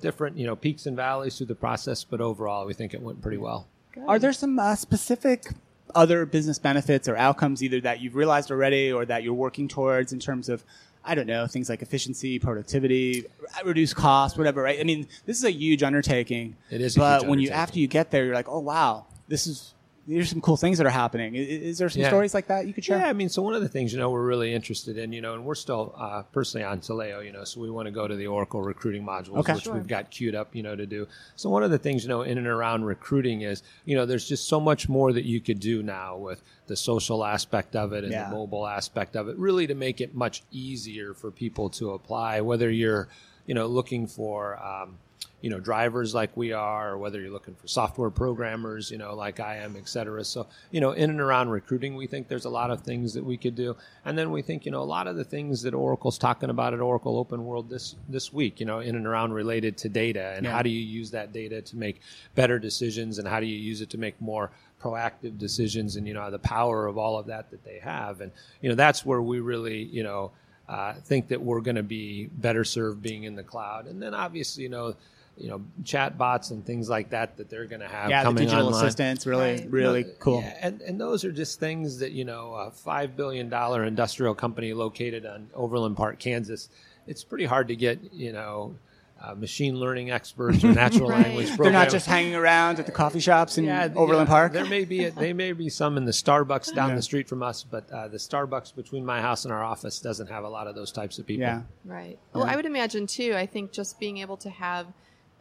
different, 0.00 0.36
you 0.36 0.46
know, 0.46 0.56
peaks 0.56 0.86
and 0.86 0.96
valleys 0.96 1.38
through 1.38 1.46
the 1.46 1.54
process, 1.54 2.02
but 2.02 2.20
overall, 2.20 2.66
we 2.66 2.74
think 2.74 2.92
it 2.92 3.00
went 3.00 3.22
pretty 3.22 3.38
well. 3.38 3.68
Good. 3.92 4.04
Are 4.08 4.18
there 4.18 4.32
some 4.32 4.58
uh, 4.58 4.74
specific 4.74 5.46
other 5.94 6.26
business 6.26 6.58
benefits 6.58 7.08
or 7.08 7.16
outcomes 7.16 7.62
either 7.62 7.80
that 7.80 8.00
you've 8.00 8.16
realized 8.16 8.50
already 8.50 8.92
or 8.92 9.04
that 9.04 9.22
you're 9.22 9.34
working 9.34 9.68
towards 9.68 10.12
in 10.12 10.18
terms 10.18 10.48
of 10.48 10.64
I 11.04 11.14
don't 11.14 11.26
know, 11.26 11.46
things 11.46 11.68
like 11.68 11.82
efficiency, 11.82 12.38
productivity, 12.38 13.26
reduce 13.64 13.92
costs, 13.92 14.38
whatever, 14.38 14.62
right? 14.62 14.80
I 14.80 14.84
mean, 14.84 15.06
this 15.26 15.36
is 15.36 15.44
a 15.44 15.52
huge 15.52 15.82
undertaking. 15.82 16.56
It 16.70 16.80
is, 16.80 16.96
but 16.96 17.26
when 17.26 17.38
you 17.38 17.50
after 17.50 17.78
you 17.78 17.86
get 17.86 18.10
there, 18.10 18.24
you're 18.24 18.34
like, 18.34 18.48
oh 18.48 18.60
wow, 18.60 19.06
this 19.28 19.46
is 19.46 19.73
there's 20.06 20.30
some 20.30 20.40
cool 20.40 20.56
things 20.56 20.78
that 20.78 20.86
are 20.86 20.90
happening. 20.90 21.34
Is, 21.34 21.78
there 21.78 21.88
some 21.88 22.02
yeah. 22.02 22.08
stories 22.08 22.34
like 22.34 22.48
that 22.48 22.66
you 22.66 22.74
could 22.74 22.84
share? 22.84 22.98
Yeah, 22.98 23.08
I 23.08 23.12
mean, 23.12 23.28
so 23.28 23.42
one 23.42 23.54
of 23.54 23.62
the 23.62 23.68
things 23.68 23.92
you 23.92 23.98
know 23.98 24.10
we're 24.10 24.26
really 24.26 24.52
interested 24.52 24.98
in, 24.98 25.12
you 25.12 25.22
know, 25.22 25.34
and 25.34 25.44
we're 25.44 25.54
still 25.54 25.94
uh, 25.96 26.22
personally 26.32 26.64
on 26.64 26.80
Taleo, 26.80 27.24
you 27.24 27.32
know, 27.32 27.44
so 27.44 27.60
we 27.60 27.70
want 27.70 27.86
to 27.86 27.92
go 27.92 28.06
to 28.06 28.14
the 28.14 28.26
Oracle 28.26 28.62
recruiting 28.62 29.04
modules, 29.04 29.38
okay. 29.38 29.54
which 29.54 29.64
sure. 29.64 29.74
we've 29.74 29.86
got 29.86 30.10
queued 30.10 30.34
up, 30.34 30.54
you 30.54 30.62
know, 30.62 30.76
to 30.76 30.86
do. 30.86 31.06
So 31.36 31.48
one 31.48 31.62
of 31.62 31.70
the 31.70 31.78
things 31.78 32.02
you 32.02 32.08
know 32.08 32.22
in 32.22 32.36
and 32.36 32.46
around 32.46 32.84
recruiting 32.84 33.42
is, 33.42 33.62
you 33.84 33.96
know, 33.96 34.04
there's 34.04 34.28
just 34.28 34.46
so 34.46 34.60
much 34.60 34.88
more 34.88 35.12
that 35.12 35.24
you 35.24 35.40
could 35.40 35.60
do 35.60 35.82
now 35.82 36.16
with 36.16 36.42
the 36.66 36.76
social 36.76 37.24
aspect 37.24 37.74
of 37.74 37.92
it 37.92 38.04
and 38.04 38.12
yeah. 38.12 38.28
the 38.28 38.36
mobile 38.36 38.66
aspect 38.66 39.16
of 39.16 39.28
it, 39.28 39.36
really 39.38 39.66
to 39.66 39.74
make 39.74 40.00
it 40.00 40.14
much 40.14 40.42
easier 40.50 41.14
for 41.14 41.30
people 41.30 41.70
to 41.70 41.92
apply, 41.92 42.40
whether 42.42 42.70
you're, 42.70 43.08
you 43.46 43.54
know, 43.54 43.66
looking 43.66 44.06
for. 44.06 44.62
Um, 44.62 44.98
you 45.44 45.50
know 45.50 45.60
drivers 45.60 46.14
like 46.14 46.34
we 46.36 46.52
are, 46.52 46.92
or 46.92 46.98
whether 46.98 47.20
you're 47.20 47.30
looking 47.30 47.54
for 47.54 47.68
software 47.68 48.10
programmers, 48.10 48.90
you 48.90 48.96
know, 48.96 49.14
like 49.14 49.40
I 49.40 49.56
am, 49.56 49.76
et 49.76 49.88
cetera. 49.88 50.24
So 50.24 50.46
you 50.70 50.80
know, 50.80 50.92
in 50.92 51.10
and 51.10 51.20
around 51.20 51.50
recruiting, 51.50 51.96
we 51.96 52.06
think 52.06 52.28
there's 52.28 52.46
a 52.46 52.50
lot 52.50 52.70
of 52.70 52.80
things 52.80 53.12
that 53.14 53.24
we 53.24 53.36
could 53.36 53.54
do, 53.54 53.76
and 54.06 54.16
then 54.16 54.30
we 54.30 54.40
think 54.40 54.64
you 54.64 54.72
know 54.72 54.82
a 54.82 54.90
lot 54.96 55.06
of 55.06 55.16
the 55.16 55.24
things 55.24 55.62
that 55.62 55.74
Oracle's 55.74 56.16
talking 56.16 56.48
about 56.48 56.72
at 56.72 56.80
Oracle 56.80 57.18
Open 57.18 57.44
World 57.44 57.68
this 57.68 57.94
this 58.08 58.32
week, 58.32 58.58
you 58.58 58.66
know, 58.66 58.80
in 58.80 58.96
and 58.96 59.06
around 59.06 59.32
related 59.32 59.76
to 59.78 59.88
data 59.88 60.34
and 60.36 60.44
yeah. 60.44 60.52
how 60.52 60.62
do 60.62 60.70
you 60.70 60.80
use 60.80 61.10
that 61.10 61.32
data 61.32 61.60
to 61.62 61.76
make 61.76 62.00
better 62.34 62.58
decisions 62.58 63.18
and 63.18 63.28
how 63.28 63.40
do 63.40 63.46
you 63.46 63.58
use 63.58 63.80
it 63.80 63.90
to 63.90 63.98
make 63.98 64.20
more 64.20 64.50
proactive 64.80 65.38
decisions 65.38 65.96
and 65.96 66.06
you 66.06 66.14
know 66.14 66.30
the 66.30 66.38
power 66.38 66.86
of 66.86 66.98
all 66.98 67.18
of 67.18 67.26
that 67.26 67.50
that 67.50 67.64
they 67.64 67.78
have 67.78 68.20
and 68.20 68.30
you 68.60 68.68
know 68.68 68.74
that's 68.74 69.04
where 69.04 69.22
we 69.22 69.40
really 69.40 69.82
you 69.84 70.02
know 70.02 70.30
uh, 70.68 70.94
think 70.94 71.28
that 71.28 71.40
we're 71.40 71.60
going 71.60 71.76
to 71.76 71.82
be 71.82 72.26
better 72.26 72.64
served 72.64 73.02
being 73.02 73.24
in 73.24 73.34
the 73.34 73.42
cloud 73.42 73.86
and 73.86 74.02
then 74.02 74.14
obviously 74.14 74.62
you 74.62 74.68
know 74.68 74.94
you 75.36 75.48
know 75.48 75.60
chat 75.84 76.16
bots 76.16 76.50
and 76.50 76.64
things 76.64 76.88
like 76.88 77.10
that 77.10 77.36
that 77.36 77.50
they're 77.50 77.66
going 77.66 77.80
to 77.80 77.88
have 77.88 78.08
yeah 78.10 78.22
coming 78.22 78.36
the 78.36 78.44
digital 78.44 78.66
online. 78.66 78.84
assistants 78.84 79.26
really 79.26 79.54
right. 79.56 79.70
really 79.70 80.04
cool 80.20 80.40
yeah, 80.40 80.56
and, 80.60 80.80
and 80.82 81.00
those 81.00 81.24
are 81.24 81.32
just 81.32 81.58
things 81.58 81.98
that 81.98 82.12
you 82.12 82.24
know 82.24 82.54
a 82.54 82.70
five 82.70 83.16
billion 83.16 83.48
dollar 83.48 83.84
industrial 83.84 84.34
company 84.34 84.72
located 84.72 85.26
on 85.26 85.48
overland 85.54 85.96
park 85.96 86.18
kansas 86.18 86.68
it's 87.06 87.24
pretty 87.24 87.44
hard 87.44 87.68
to 87.68 87.76
get 87.76 87.98
you 88.12 88.32
know 88.32 88.74
uh, 89.22 89.34
machine 89.34 89.76
learning 89.78 90.10
experts 90.10 90.62
or 90.62 90.72
natural 90.72 91.08
Right. 91.14 91.24
language 91.26 91.46
They're 91.48 91.56
They're 91.56 91.72
not 91.72 91.88
just 91.88 92.06
hanging 92.06 92.34
around 92.34 92.78
at 92.78 92.84
the 92.86 92.92
coffee 92.92 93.20
shops 93.20 93.56
in 93.56 93.64
Yeah, 93.64 93.88
Overland 93.94 94.28
yeah, 94.28 94.34
Park. 94.34 94.52
There 94.52 94.66
may 94.66 94.84
be 94.84 95.08
there 95.08 95.34
may 95.34 95.52
be 95.52 95.70
some 95.70 95.96
in 95.96 96.04
the 96.04 96.12
Starbucks 96.12 96.74
down 96.74 96.90
Yeah. 96.90 96.96
the 96.96 97.02
street 97.02 97.26
from 97.28 97.42
us, 97.42 97.62
but 97.62 97.90
uh, 97.90 98.08
the 98.08 98.18
Starbucks 98.18 98.74
between 98.74 99.04
my 99.06 99.22
house 99.22 99.44
and 99.44 99.54
our 99.54 99.62
office 99.62 99.98
doesn't 100.00 100.26
have 100.28 100.44
a 100.44 100.48
lot 100.48 100.66
of 100.66 100.74
those 100.74 100.92
types 100.92 101.18
of 101.18 101.26
people. 101.26 101.42
Yeah. 101.42 101.62
Right. 101.86 102.18
Well, 102.34 102.44
I 102.44 102.54
would 102.56 102.66
imagine 102.66 103.06
too. 103.06 103.34
I 103.34 103.46
think 103.46 103.72
just 103.72 103.98
being 103.98 104.18
able 104.18 104.36
to 104.38 104.50
have, 104.50 104.88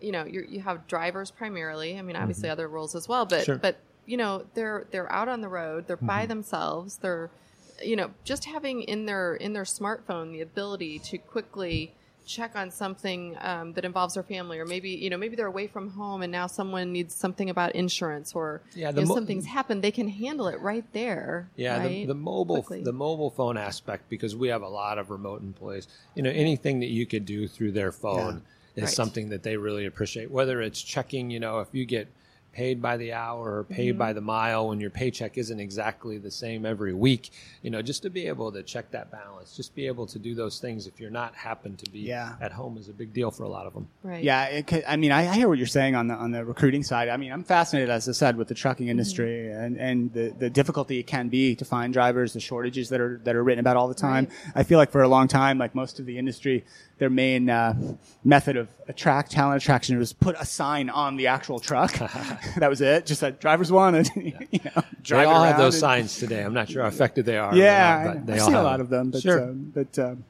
you 0.04 0.12
know, 0.12 0.26
you 0.26 0.46
you 0.50 0.60
have 0.62 0.88
drivers 0.88 1.32
primarily. 1.32 1.98
I 1.98 2.02
mean, 2.02 2.16
obviously 2.16 2.50
other 2.50 2.68
roles 2.68 2.94
as 2.96 3.08
well, 3.08 3.26
but 3.26 3.46
Sure. 3.46 3.58
but 3.58 3.78
you 4.06 4.18
know, 4.18 4.46
they're 4.54 4.86
they're 4.92 5.12
out 5.12 5.28
on 5.30 5.42
the 5.42 5.50
road. 5.50 5.88
They're 5.88 5.98
by 5.98 6.26
themselves. 6.26 6.98
They're, 6.98 7.30
you 7.82 7.96
know, 7.96 8.12
just 8.24 8.46
having 8.46 8.82
in 8.84 9.06
their 9.06 9.36
in 9.36 9.54
their 9.54 9.63
smartphone 9.63 10.32
the 10.32 10.42
ability 10.42 11.00
to 11.00 11.18
quickly 11.18 11.94
check 12.26 12.56
on 12.56 12.72
something 12.72 13.36
um, 13.42 13.74
that 13.74 13.84
involves 13.84 14.13
their 14.13 14.24
family 14.24 14.58
or 14.58 14.66
maybe 14.66 14.92
you 14.92 15.10
know 15.10 15.18
maybe 15.18 15.36
they're 15.36 15.46
away 15.48 15.68
from 15.68 15.89
home 15.89 16.22
and 16.22 16.32
now 16.32 16.48
someone 16.48 16.89
needs 16.94 17.13
something 17.13 17.50
about 17.50 17.76
insurance 17.76 18.32
or 18.34 18.62
Yeah, 18.76 18.92
the 18.94 19.02
know, 19.02 19.08
mo- 19.08 19.16
something's 19.16 19.46
happened 19.46 19.82
they 19.84 19.92
can 19.92 20.08
handle 20.08 20.48
it 20.48 20.58
right 20.62 20.86
there 20.94 21.50
Yeah, 21.58 21.80
the, 21.80 21.86
right? 21.86 22.08
the 22.08 22.13
mobile 22.16 22.63
Quickly. 22.63 22.82
the 22.82 22.94
mobile 22.94 23.30
phone 23.30 23.58
aspect 23.58 24.08
because 24.10 24.38
we 24.38 24.48
have 24.48 24.62
a 24.62 24.70
lot 24.70 24.98
of 25.00 25.10
remote 25.10 25.42
employees. 25.42 25.89
You 26.16 26.24
know, 26.24 26.30
anything 26.30 26.80
that 26.80 26.88
you 26.92 27.06
could 27.06 27.26
do 27.26 27.46
through 27.46 27.74
their 27.74 27.92
phone 27.92 28.44
is 28.76 28.84
Right. 28.84 28.90
something 28.90 29.30
that 29.30 29.44
they 29.44 29.58
really 29.58 29.86
appreciate. 29.86 30.32
Whether 30.32 30.62
it's 30.62 30.82
checking, 30.82 31.30
you 31.30 31.40
know, 31.40 31.60
if 31.60 31.68
you 31.72 31.86
get 31.86 32.08
paid 32.54 32.82
by 32.82 32.96
the 32.98 33.12
hour 33.13 33.58
or 33.60 33.63
paid 33.63 33.89
Mm-hmm. 33.89 33.98
by 33.98 34.13
the 34.13 34.22
mile 34.22 34.70
when 34.70 34.80
your 34.80 34.89
paycheck 34.92 35.38
isn't 35.38 35.60
exactly 35.60 36.18
the 36.18 36.32
same 36.32 36.66
every 36.66 36.94
week, 36.94 37.32
you 37.63 37.70
know, 37.70 37.82
just 37.82 38.04
to 38.04 38.10
be 38.10 38.28
able 38.28 38.52
to 38.52 38.63
check 38.63 38.92
that 38.92 39.12
balance, 39.12 39.56
just 39.58 39.76
be 39.76 39.88
able 39.88 40.06
to 40.08 40.20
do 40.20 40.36
those 40.36 40.60
things 40.60 40.88
if 40.88 41.00
you're 41.00 41.10
not 41.10 41.34
happen 41.36 41.76
to 41.78 41.89
be 41.92 42.00
Yeah. 42.00 42.36
at 42.39 42.52
home 42.52 42.78
is 42.78 42.88
a 42.89 42.94
big 42.94 43.12
deal 43.13 43.32
for 43.32 43.44
a 43.44 43.50
lot 43.50 43.66
of 43.66 43.74
them. 43.74 43.88
right 44.04 44.24
Yeah, 44.24 44.46
it 44.46 44.68
could, 44.68 44.84
I 44.88 44.96
mean, 44.96 45.12
I, 45.12 45.28
I 45.32 45.36
hear 45.36 45.50
what 45.50 45.58
you're 45.58 45.68
saying 45.68 45.96
on 45.96 46.08
the 46.08 46.13
on 46.13 46.32
the 46.32 46.46
recruiting 46.46 46.84
side. 46.84 47.10
I 47.10 47.18
mean, 47.18 47.32
I'm 47.32 47.44
fascinated, 47.44 47.89
as 47.89 48.08
I 48.08 48.12
said, 48.13 48.38
with 48.38 48.48
the 48.48 48.54
trucking 48.56 48.88
industry 48.88 49.52
and, 49.52 49.78
and 49.78 50.13
the, 50.13 50.34
the 50.38 50.50
difficulty 50.50 51.00
it 51.00 51.08
can 51.08 51.28
be 51.30 51.56
to 51.56 51.66
find 51.66 51.92
drivers, 51.92 52.34
the 52.34 52.39
shortages 52.39 52.89
that 52.89 53.02
are 53.02 53.20
that 53.24 53.36
are 53.36 53.44
written 53.44 53.60
about 53.60 53.76
all 53.78 53.88
the 53.88 53.94
time. 53.96 54.28
I 54.56 54.63
feel 54.63 54.78
like 54.78 54.92
for 54.92 55.02
a 55.02 55.08
long 55.08 55.28
time, 55.28 55.58
like 55.58 55.74
most 55.76 56.00
of 56.00 56.06
the 56.06 56.18
industry, 56.18 56.63
their 57.00 57.10
main 57.10 57.50
uh, 57.50 57.74
method 58.24 58.56
of 58.58 58.68
attract 58.88 59.32
talent 59.32 59.62
attraction 59.62 59.98
was 59.98 60.13
put 60.13 60.36
a 60.39 60.46
sign 60.46 60.89
on 60.89 61.16
the 61.18 61.28
actual 61.28 61.60
truck. 61.60 61.94
that 62.58 62.70
was 62.70 62.82
it, 62.82 63.06
just 63.06 63.22
that 63.22 63.40
drivers 63.40 63.72
wanted. 63.72 64.10
you 64.16 64.34
know, 64.66 64.84
They 65.08 65.24
all 65.26 65.44
have 65.44 65.58
those 65.58 65.76
and- 65.76 65.82
signs 65.82 66.18
today. 66.18 66.44
I'm 66.44 66.54
not 66.54 66.70
sure 66.70 66.82
how 66.82 66.88
effective 66.88 67.26
they 67.26 67.38
are. 67.38 67.56
Yeah, 67.56 68.16
not, 68.26 68.34
I've 68.36 68.42
seen 68.42 68.54
a 68.56 68.64
lot 68.64 68.80
of 68.82 68.90
them, 68.90 69.12
but 69.12 69.22
sure. 69.22 69.44
um, 69.44 69.72
but. 69.74 69.98
Um, 70.00 70.24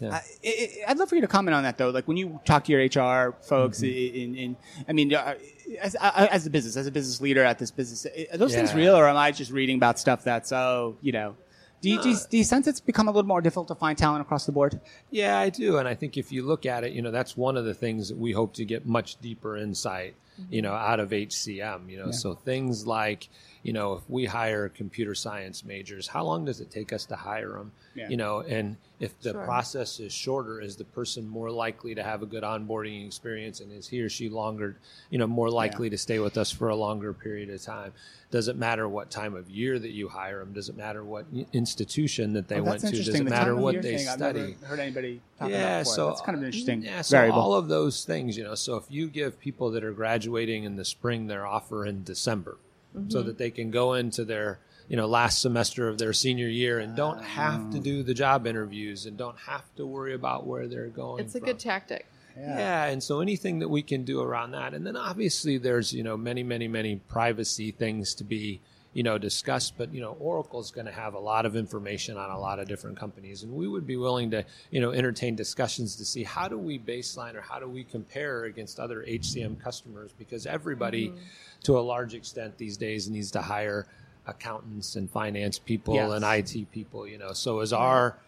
Yeah. 0.00 0.14
I, 0.14 0.22
I, 0.46 0.68
I'd 0.88 0.98
love 0.98 1.10
for 1.10 1.14
you 1.16 1.20
to 1.20 1.26
comment 1.28 1.54
on 1.54 1.62
that 1.64 1.76
though. 1.76 1.90
Like 1.90 2.08
when 2.08 2.16
you 2.16 2.40
talk 2.46 2.64
to 2.64 2.72
your 2.72 2.80
HR 2.80 3.34
folks, 3.42 3.80
Mm-hmm. 3.82 4.16
in, 4.16 4.34
in, 4.34 4.56
I 4.88 4.92
mean, 4.94 5.12
uh, 5.14 5.34
as, 5.78 5.94
as 6.00 6.46
a 6.46 6.50
business, 6.50 6.76
as 6.78 6.86
a 6.86 6.90
business 6.90 7.20
leader 7.20 7.44
at 7.44 7.58
this 7.58 7.70
business, 7.70 8.06
are 8.32 8.38
those 8.38 8.54
things 8.54 8.72
real, 8.74 8.94
or 8.96 9.06
am 9.06 9.16
I 9.18 9.30
just 9.30 9.50
reading 9.52 9.76
about 9.76 9.98
stuff 9.98 10.24
that's 10.24 10.52
oh, 10.52 10.96
you 11.02 11.12
know? 11.12 11.36
Do 11.82 11.88
you, 11.90 12.00
do, 12.02 12.10
you, 12.10 12.16
do 12.30 12.36
you 12.38 12.44
sense 12.44 12.66
it's 12.66 12.80
become 12.80 13.08
a 13.08 13.10
little 13.10 13.26
more 13.28 13.40
difficult 13.40 13.68
to 13.68 13.74
find 13.74 13.96
talent 13.96 14.20
across 14.22 14.44
the 14.46 14.52
board? 14.52 14.78
Yeah, 15.10 15.38
I 15.38 15.48
do, 15.50 15.78
and 15.78 15.86
I 15.88 15.94
think 15.94 16.16
if 16.18 16.30
you 16.32 16.46
look 16.46 16.66
at 16.66 16.84
it, 16.84 16.92
you 16.92 17.00
know, 17.02 17.10
that's 17.10 17.36
one 17.38 17.56
of 17.56 17.64
the 17.64 17.72
things 17.72 18.08
that 18.10 18.18
we 18.18 18.32
hope 18.32 18.52
to 18.54 18.64
get 18.66 18.84
much 18.86 19.18
deeper 19.20 19.56
insight, 19.56 20.14
you 20.48 20.62
know, 20.62 20.72
out 20.72 21.00
of 21.00 21.10
HCM. 21.10 21.90
You 21.90 21.98
know, 21.98 22.10
so 22.10 22.34
things 22.34 22.86
like, 22.86 23.28
you 23.62 23.72
know, 23.74 23.92
if 23.92 24.02
we 24.08 24.24
hire 24.24 24.68
computer 24.70 25.14
science 25.14 25.64
majors, 25.64 26.08
how 26.08 26.24
long 26.24 26.44
does 26.46 26.60
it 26.60 26.70
take 26.70 26.92
us 26.92 27.04
to 27.06 27.16
hire 27.16 27.52
them? 27.52 27.72
Yeah. 27.94 28.08
You 28.08 28.16
know, 28.16 28.40
and 28.40 28.76
if 29.00 29.18
the 29.20 29.32
Sure. 29.32 29.44
process 29.44 30.00
is 30.00 30.12
shorter, 30.12 30.60
is 30.60 30.76
the 30.76 30.84
person 30.84 31.28
more 31.28 31.50
likely 31.50 31.94
to 31.94 32.02
have 32.02 32.22
a 32.22 32.26
good 32.26 32.42
onboarding 32.42 33.04
experience, 33.06 33.60
and 33.60 33.70
is 33.72 33.88
he 33.88 34.00
or 34.00 34.08
she 34.08 34.28
longer, 34.28 34.76
you 35.10 35.18
know, 35.18 35.26
more 35.26 35.50
likely 35.50 35.90
to 35.90 35.98
stay 35.98 36.18
with 36.20 36.38
us 36.38 36.50
for 36.50 36.68
a 36.68 36.76
longer 36.76 37.12
period 37.12 37.50
of 37.50 37.60
time? 37.60 37.92
Does 38.30 38.46
it 38.48 38.56
matter 38.56 38.88
what 38.88 39.10
time 39.10 39.34
of 39.34 39.50
year 39.50 39.78
that 39.78 39.90
you 39.90 40.08
hire 40.08 40.38
them? 40.38 40.52
Does 40.52 40.68
it 40.68 40.76
matter 40.76 41.02
what 41.04 41.26
institution 41.52 42.32
that 42.34 42.48
they 42.48 42.60
Oh, 42.60 42.62
went 42.62 42.80
to? 42.80 42.86
Does 42.90 43.00
interesting. 43.00 43.22
it 43.22 43.24
the 43.24 43.30
matter 43.30 43.54
time 43.54 43.62
what 43.62 43.74
they 43.82 43.96
thing, 43.96 44.08
I've 44.08 44.14
study? 44.18 44.40
never 44.60 44.66
heard 44.66 44.78
anybody 44.80 45.20
talk 45.38 45.50
yeah, 45.50 45.56
about 45.56 45.78
before. 45.80 45.94
so 45.94 46.06
that's 46.08 46.20
kind 46.20 46.36
of 46.36 46.42
an 46.42 46.46
interesting 46.46 46.82
Yeah, 46.82 47.02
so 47.02 47.16
variable. 47.16 47.40
all 47.40 47.54
of 47.54 47.68
those 47.68 48.04
things, 48.04 48.36
you 48.38 48.44
know. 48.44 48.54
So 48.54 48.76
if 48.76 48.84
you 48.88 49.08
give 49.08 49.40
people 49.40 49.70
that 49.72 49.82
are 49.84 49.92
graduating 49.92 50.64
in 50.64 50.76
the 50.76 50.84
spring 50.84 51.26
their 51.26 51.44
offer 51.46 51.84
in 51.84 52.04
December, 52.04 52.56
Mm-hmm. 52.96 53.10
so 53.10 53.22
that 53.22 53.38
they 53.38 53.50
can 53.50 53.70
go 53.70 53.94
into 53.94 54.24
their 54.24 54.58
you 54.88 54.96
know 54.96 55.06
last 55.06 55.40
semester 55.40 55.86
of 55.86 55.98
their 55.98 56.12
senior 56.12 56.48
year 56.48 56.80
and 56.80 56.96
don't 56.96 57.22
have 57.22 57.70
to 57.70 57.78
do 57.78 58.02
the 58.02 58.14
job 58.14 58.46
interviews 58.48 59.06
and 59.06 59.16
don't 59.16 59.38
have 59.38 59.62
to 59.76 59.86
worry 59.86 60.12
about 60.14 60.44
where 60.46 60.66
they're 60.66 60.88
going. 60.88 61.24
it's 61.24 61.34
a 61.36 61.38
from. 61.38 61.46
good 61.46 61.58
tactic 61.60 62.06
Yeah. 62.36 62.86
and 62.86 63.00
so 63.00 63.20
anything 63.20 63.60
that 63.60 63.68
we 63.68 63.82
can 63.82 64.04
do 64.04 64.20
around 64.20 64.50
that, 64.52 64.74
and 64.74 64.84
then 64.84 64.96
obviously 64.96 65.56
there's 65.58 65.92
you 65.92 66.02
know 66.02 66.16
many 66.16 66.42
many 66.42 66.66
many 66.66 66.96
privacy 66.96 67.70
things 67.70 68.12
to 68.16 68.24
be 68.24 68.60
you 68.92 69.02
know 69.02 69.18
discussed, 69.18 69.78
but 69.78 69.92
you 69.94 70.00
know 70.00 70.16
Oracle's 70.20 70.70
going 70.70 70.86
to 70.86 70.92
have 70.92 71.14
a 71.14 71.18
lot 71.18 71.46
of 71.46 71.56
information 71.56 72.16
on 72.16 72.30
a 72.30 72.38
lot 72.38 72.58
of 72.58 72.68
different 72.68 72.96
companies, 72.96 73.42
and 73.42 73.52
we 73.52 73.68
would 73.68 73.86
be 73.86 73.96
willing 73.96 74.30
to 74.32 74.44
you 74.70 74.80
know 74.80 74.90
entertain 74.92 75.36
discussions 75.36 75.96
to 75.96 76.04
see 76.04 76.24
how 76.24 76.48
do 76.48 76.58
we 76.58 76.78
baseline 76.78 77.34
or 77.34 77.40
how 77.40 77.58
do 77.58 77.68
we 77.68 77.84
compare 77.84 78.44
against 78.44 78.80
other 78.80 79.04
HCM 79.08 79.60
customers 79.60 80.12
because 80.18 80.46
everybody 80.46 81.08
mm-hmm. 81.08 81.18
to 81.62 81.78
a 81.78 81.80
large 81.80 82.14
extent 82.14 82.56
these 82.58 82.76
days 82.76 83.08
needs 83.08 83.30
to 83.30 83.40
hire 83.40 83.86
accountants 84.26 84.96
and 84.96 85.10
finance 85.10 85.58
people 85.58 85.94
Yes. 85.94 86.12
and 86.12 86.24
IT 86.24 86.70
people, 86.70 87.06
you 87.06 87.18
know. 87.18 87.32
So 87.32 87.60
is 87.60 87.72
our 87.72 88.18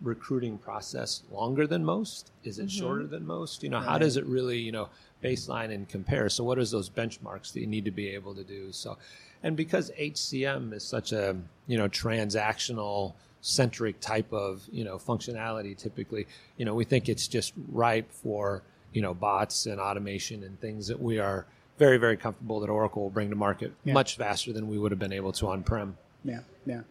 recruiting 0.00 0.58
process 0.58 1.22
longer 1.30 1.66
than 1.66 1.84
most? 1.84 2.30
Is 2.44 2.58
it 2.58 2.66
mm-hmm. 2.66 2.80
shorter 2.80 3.06
than 3.06 3.26
most? 3.26 3.62
You 3.62 3.70
know, 3.70 3.80
how 3.80 3.98
does 3.98 4.16
it 4.16 4.24
really, 4.26 4.58
you 4.58 4.72
know, 4.72 4.88
baseline 5.22 5.72
and 5.72 5.88
compare? 5.88 6.28
So 6.28 6.44
what 6.44 6.58
is 6.58 6.70
those 6.70 6.90
benchmarks 6.90 7.52
that 7.52 7.60
you 7.60 7.66
need 7.66 7.84
to 7.84 7.90
be 7.90 8.08
able 8.10 8.34
to 8.34 8.44
do? 8.44 8.72
So 8.72 8.98
and 9.42 9.56
because 9.56 9.90
HCM 9.98 10.72
is 10.72 10.84
such 10.84 11.12
a, 11.12 11.36
you 11.66 11.76
know, 11.78 11.88
transactional 11.88 13.14
centric 13.40 13.98
type 14.00 14.32
of, 14.32 14.62
you 14.70 14.84
know, 14.84 14.96
functionality 14.98 15.76
typically, 15.76 16.26
you 16.56 16.64
know, 16.64 16.74
we 16.74 16.84
think 16.84 17.08
it's 17.08 17.26
just 17.26 17.52
ripe 17.72 18.10
for, 18.12 18.62
you 18.92 19.02
know, 19.02 19.14
bots 19.14 19.66
and 19.66 19.80
automation 19.80 20.44
and 20.44 20.60
things 20.60 20.86
that 20.86 21.00
we 21.00 21.18
are 21.18 21.44
very, 21.78 21.96
very 21.98 22.16
comfortable 22.16 22.60
that 22.60 22.70
Oracle 22.70 23.02
will 23.02 23.10
bring 23.10 23.30
to 23.30 23.36
market 23.36 23.72
Yeah. 23.84 23.94
much 23.94 24.16
faster 24.16 24.52
than 24.52 24.68
we 24.68 24.78
would 24.78 24.92
have 24.92 25.00
been 25.00 25.12
able 25.12 25.32
to 25.32 25.48
on 25.48 25.64
prem. 25.64 25.96
Yeah, 26.24 26.40
yeah. 26.66 26.82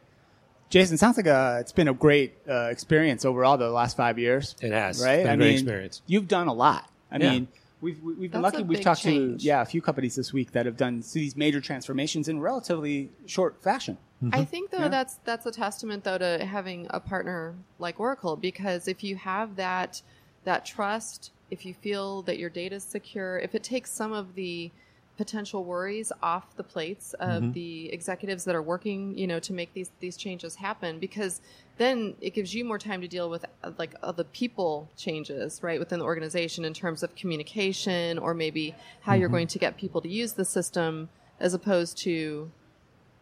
Jason, 0.70 0.98
sounds 0.98 1.16
like 1.18 1.28
a, 1.28 1.58
it's 1.62 1.72
been 1.72 1.88
a 1.88 1.94
great 1.94 2.34
uh, 2.50 2.68
experience 2.72 3.24
overall 3.24 3.58
the 3.58 3.70
last 3.70 3.96
five 3.96 4.18
years. 4.20 4.56
It 4.62 4.72
has. 4.72 5.02
right? 5.02 5.18
Been 5.24 5.28
a 5.28 5.32
I 5.32 5.36
great 5.38 5.46
mean, 5.46 5.54
experience. 5.54 6.02
You've 6.08 6.28
done 6.28 6.48
a 6.48 6.54
lot. 6.54 6.90
I 7.12 7.18
Yeah. 7.18 7.32
mean, 7.32 7.48
we've 7.82 8.02
we- 8.02 8.14
we've 8.14 8.32
been 8.32 8.42
That's 8.42 8.54
lucky. 8.54 8.64
We've 8.64 8.82
talked 8.82 9.02
change. 9.02 9.42
to 9.42 9.46
yeah 9.48 9.62
a 9.62 9.66
few 9.66 9.82
companies 9.82 10.16
this 10.16 10.32
week 10.32 10.52
that 10.52 10.66
have 10.66 10.78
done 10.78 11.04
these 11.14 11.36
major 11.36 11.60
transformations 11.62 12.28
in 12.28 12.40
relatively 12.40 13.10
short 13.26 13.62
fashion. 13.62 13.98
Mm-hmm. 14.24 14.36
I 14.40 14.46
think 14.46 14.70
though 14.72 14.80
Yeah. 14.80 14.88
that's 14.90 15.16
that's 15.26 15.46
a 15.46 15.52
testament 15.52 16.04
though 16.04 16.18
to 16.18 16.46
having 16.46 16.88
a 16.92 17.00
partner 17.00 17.56
like 17.80 18.00
Oracle 18.00 18.36
because 18.36 18.88
if 18.88 19.04
you 19.04 19.16
have 19.16 19.56
that 19.56 20.02
that 20.44 20.66
trust, 20.66 21.32
if 21.50 21.66
you 21.66 21.74
feel 21.74 22.22
that 22.24 22.38
your 22.40 22.50
data 22.50 22.76
is 22.76 22.84
secure, 22.84 23.38
if 23.40 23.54
it 23.56 23.64
takes 23.64 23.92
some 23.92 24.12
of 24.14 24.36
the 24.36 24.72
potential 25.22 25.64
worries 25.64 26.12
off 26.24 26.56
the 26.56 26.64
plates 26.64 27.14
of 27.20 27.44
mm-hmm. 27.44 27.52
the 27.52 27.94
executives 27.94 28.44
that 28.44 28.56
are 28.56 28.62
working, 28.64 29.16
you 29.16 29.28
know, 29.28 29.38
to 29.40 29.54
make 29.54 29.72
these 29.76 29.92
these 30.00 30.18
changes 30.18 30.56
happen 30.56 30.98
because 30.98 31.42
then 31.78 32.16
it 32.22 32.34
gives 32.34 32.56
you 32.56 32.66
more 32.66 32.80
time 32.80 33.02
to 33.02 33.08
deal 33.08 33.30
with 33.30 33.46
uh, 33.64 33.70
like 33.78 33.94
other 34.02 34.24
people 34.24 34.90
changes, 34.98 35.62
right, 35.62 35.78
within 35.78 36.00
the 36.00 36.06
organization 36.06 36.66
in 36.66 36.74
terms 36.74 37.04
of 37.04 37.14
communication 37.14 38.18
or 38.18 38.34
maybe 38.34 38.74
how 39.02 39.14
you're 39.14 39.30
mm-hmm. 39.30 39.36
going 39.36 39.48
to 39.48 39.60
get 39.60 39.78
people 39.78 40.02
to 40.02 40.10
use 40.10 40.34
the 40.34 40.44
system 40.44 41.08
as 41.40 41.54
opposed 41.54 42.00
to 42.00 42.50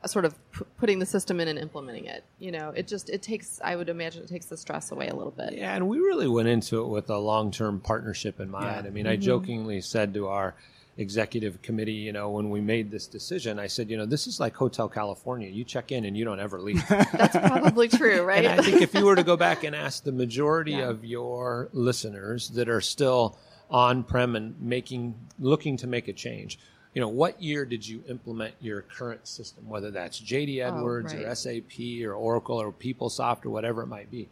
a 0.02 0.08
sort 0.08 0.24
of 0.24 0.34
p- 0.54 0.64
putting 0.78 1.00
the 1.00 1.06
system 1.06 1.42
in 1.42 1.50
and 1.50 1.60
implementing 1.60 2.06
it. 2.06 2.24
You 2.40 2.54
know, 2.54 2.70
it 2.70 2.88
just 2.88 3.10
it 3.10 3.22
takes. 3.22 3.60
I 3.62 3.76
would 3.76 3.90
imagine 3.90 4.24
it 4.24 4.30
takes 4.30 4.46
the 4.46 4.56
stress 4.56 4.90
away 4.92 5.10
a 5.10 5.16
little 5.18 5.34
bit. 5.34 5.52
Yeah, 5.52 5.76
and 5.76 5.90
we 5.90 6.00
really 6.00 6.30
went 6.30 6.48
into 6.48 6.82
it 6.82 6.88
with 6.88 7.10
a 7.10 7.18
long 7.18 7.52
term 7.52 7.82
partnership 7.82 8.40
in 8.40 8.50
mind. 8.50 8.86
Yeah. 8.86 8.90
I 8.90 8.90
mean, 8.90 9.06
I 9.06 9.16
mm-hmm. 9.16 9.24
jokingly 9.24 9.82
said 9.82 10.14
to 10.14 10.28
our 10.28 10.56
executive 10.98 11.62
committee, 11.62 11.94
you 11.94 12.12
know, 12.12 12.30
when 12.30 12.50
we 12.50 12.60
made 12.60 12.92
this 12.92 13.08
decision, 13.08 13.58
I 13.58 13.68
said, 13.68 13.90
you 13.90 13.98
know, 13.98 14.06
this 14.06 14.28
is 14.28 14.40
like 14.40 14.56
Hotel 14.56 14.90
California. 14.90 15.50
You 15.50 15.64
check 15.64 15.92
in 15.92 16.06
and 16.06 16.18
you 16.18 16.26
don't 16.26 16.40
ever 16.40 16.60
leave. 16.60 16.86
That's 16.90 17.36
probably 17.38 17.88
true, 17.88 18.22
right? 18.22 18.46
And 18.46 18.60
I 18.60 18.64
think 18.64 18.82
if 18.82 18.94
you 18.94 19.06
were 19.06 19.16
to 19.16 19.24
go 19.24 19.38
back 19.38 19.64
and 19.64 19.76
ask 19.76 20.04
the 20.04 20.12
majority 20.12 20.74
Yeah. 20.74 20.90
of 20.90 21.06
your 21.06 21.70
listeners 21.72 22.50
that 22.50 22.68
are 22.68 22.82
still 22.82 23.38
on 23.70 24.04
prem 24.04 24.36
and 24.36 24.60
making 24.62 25.16
looking 25.40 25.78
to 25.78 25.88
make 25.88 26.08
a 26.08 26.14
change, 26.14 26.60
you 26.94 27.02
know, 27.02 27.08
what 27.08 27.42
year 27.42 27.66
did 27.66 27.88
you 27.88 28.04
implement 28.10 28.56
your 28.60 28.82
current 28.82 29.28
system, 29.28 29.70
whether 29.70 29.92
that's 29.92 30.20
JD 30.20 30.62
oh, 30.64 30.68
Edwards 30.68 31.14
or 31.14 31.26
right. 31.26 31.38
SAP 31.38 32.04
or 32.04 32.14
Oracle 32.14 32.58
or 32.58 32.72
PeopleSoft 32.72 33.46
or 33.46 33.52
whatever 33.52 33.84
it 33.84 33.88
might 33.88 34.10
be? 34.12 34.28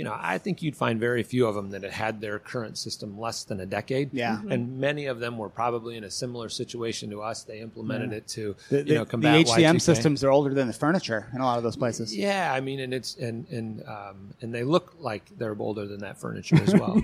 You 0.00 0.04
know, 0.04 0.16
I 0.18 0.38
think 0.38 0.62
you'd 0.62 0.76
find 0.76 0.98
very 0.98 1.22
few 1.22 1.46
of 1.46 1.54
them 1.54 1.72
that 1.72 1.82
had 1.82 1.92
had 1.92 2.20
their 2.22 2.38
current 2.38 2.78
system 2.78 3.20
less 3.20 3.44
than 3.44 3.60
a 3.60 3.66
decade. 3.66 4.14
Yeah. 4.14 4.36
Mm-hmm. 4.36 4.50
And 4.50 4.78
many 4.80 5.04
of 5.04 5.20
them 5.20 5.36
were 5.36 5.50
probably 5.50 5.98
in 5.98 6.04
a 6.04 6.10
similar 6.10 6.48
situation 6.48 7.10
to 7.10 7.20
us. 7.20 7.42
They 7.42 7.60
implemented 7.60 8.14
it 8.14 8.26
to, 8.28 8.56
The, 8.70 8.82
you 8.82 8.94
know, 8.94 9.04
combat 9.04 9.44
the 9.44 9.52
HCM 9.52 9.74
Y2K. 9.74 9.80
systems 9.82 10.24
are 10.24 10.30
older 10.30 10.54
than 10.54 10.68
the 10.68 10.72
furniture 10.72 11.28
in 11.34 11.42
a 11.42 11.44
lot 11.44 11.58
of 11.58 11.64
those 11.64 11.76
places. 11.76 12.16
Yeah, 12.16 12.50
I 12.50 12.60
mean, 12.60 12.80
and 12.80 12.94
it's 12.94 13.14
and 13.16 13.46
and 13.50 13.86
um, 13.86 14.32
and 14.40 14.54
they 14.54 14.64
look 14.64 14.94
like 14.98 15.22
they're 15.36 15.54
older 15.58 15.86
than 15.86 16.00
that 16.00 16.18
furniture 16.18 16.56
as 16.56 16.72
well. 16.72 17.02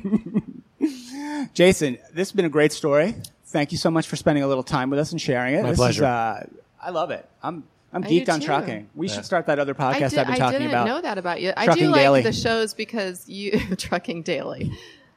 Jason, 1.53 1.99
this 2.15 2.29
has 2.29 2.33
been 2.33 2.47
a 2.47 2.49
great 2.49 2.73
story. 2.73 3.15
Thank 3.49 3.73
you 3.73 3.79
so 3.79 3.91
much 3.91 4.09
for 4.09 4.17
spending 4.17 4.43
a 4.43 4.49
little 4.49 4.65
time 4.65 4.89
with 4.89 4.99
us 4.99 5.13
and 5.13 5.21
sharing 5.21 5.55
it. 5.55 5.63
My 5.63 5.69
this 5.69 5.79
pleasure. 5.79 6.03
Is, 6.03 6.07
uh, 6.07 6.47
I 6.81 6.91
love 6.91 7.11
it. 7.11 7.29
I'm 7.43 7.65
I'm 7.93 8.05
I 8.05 8.09
geeked 8.09 8.29
on 8.29 8.41
too. 8.41 8.47
trucking. 8.47 8.89
We 8.95 9.09
Yeah. 9.09 9.15
should 9.15 9.25
start 9.25 9.47
that 9.47 9.59
other 9.59 9.75
podcast 9.75 10.11
did, 10.11 10.19
I've 10.19 10.27
been 10.27 10.27
talking 10.27 10.33
I 10.35 10.37
talking 10.39 10.59
didn't 10.61 10.71
about. 10.73 10.87
know 10.87 11.01
that 11.01 11.19
about 11.19 11.41
you. 11.41 11.53
I 11.57 11.65
Trucking 11.67 11.85
do 11.85 11.91
like 11.91 12.01
Daily. 12.01 12.23
the 12.23 12.33
shows 12.33 12.75
because 12.75 13.29
you 13.29 13.59
trucking 13.77 14.23
daily. 14.23 14.73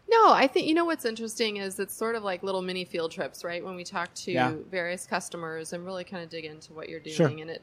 No, 0.10 0.32
I 0.32 0.48
think 0.48 0.68
you 0.68 0.74
know 0.74 0.86
what's 0.86 1.06
interesting 1.06 1.58
is 1.58 1.80
it's 1.80 1.94
sort 1.94 2.16
of 2.16 2.24
like 2.24 2.42
little 2.42 2.62
mini 2.62 2.86
field 2.86 3.12
trips, 3.12 3.44
right? 3.44 3.64
When 3.64 3.76
we 3.76 3.84
talk 3.84 4.14
to 4.16 4.32
Yeah. 4.32 4.54
various 4.72 5.06
customers 5.06 5.74
and 5.74 5.86
really 5.86 6.04
kind 6.04 6.24
of 6.24 6.30
dig 6.30 6.46
into 6.46 6.74
what 6.74 6.90
you're 6.90 7.00
doing, 7.00 7.16
Sure. 7.16 7.28
and 7.28 7.50
it, 7.50 7.62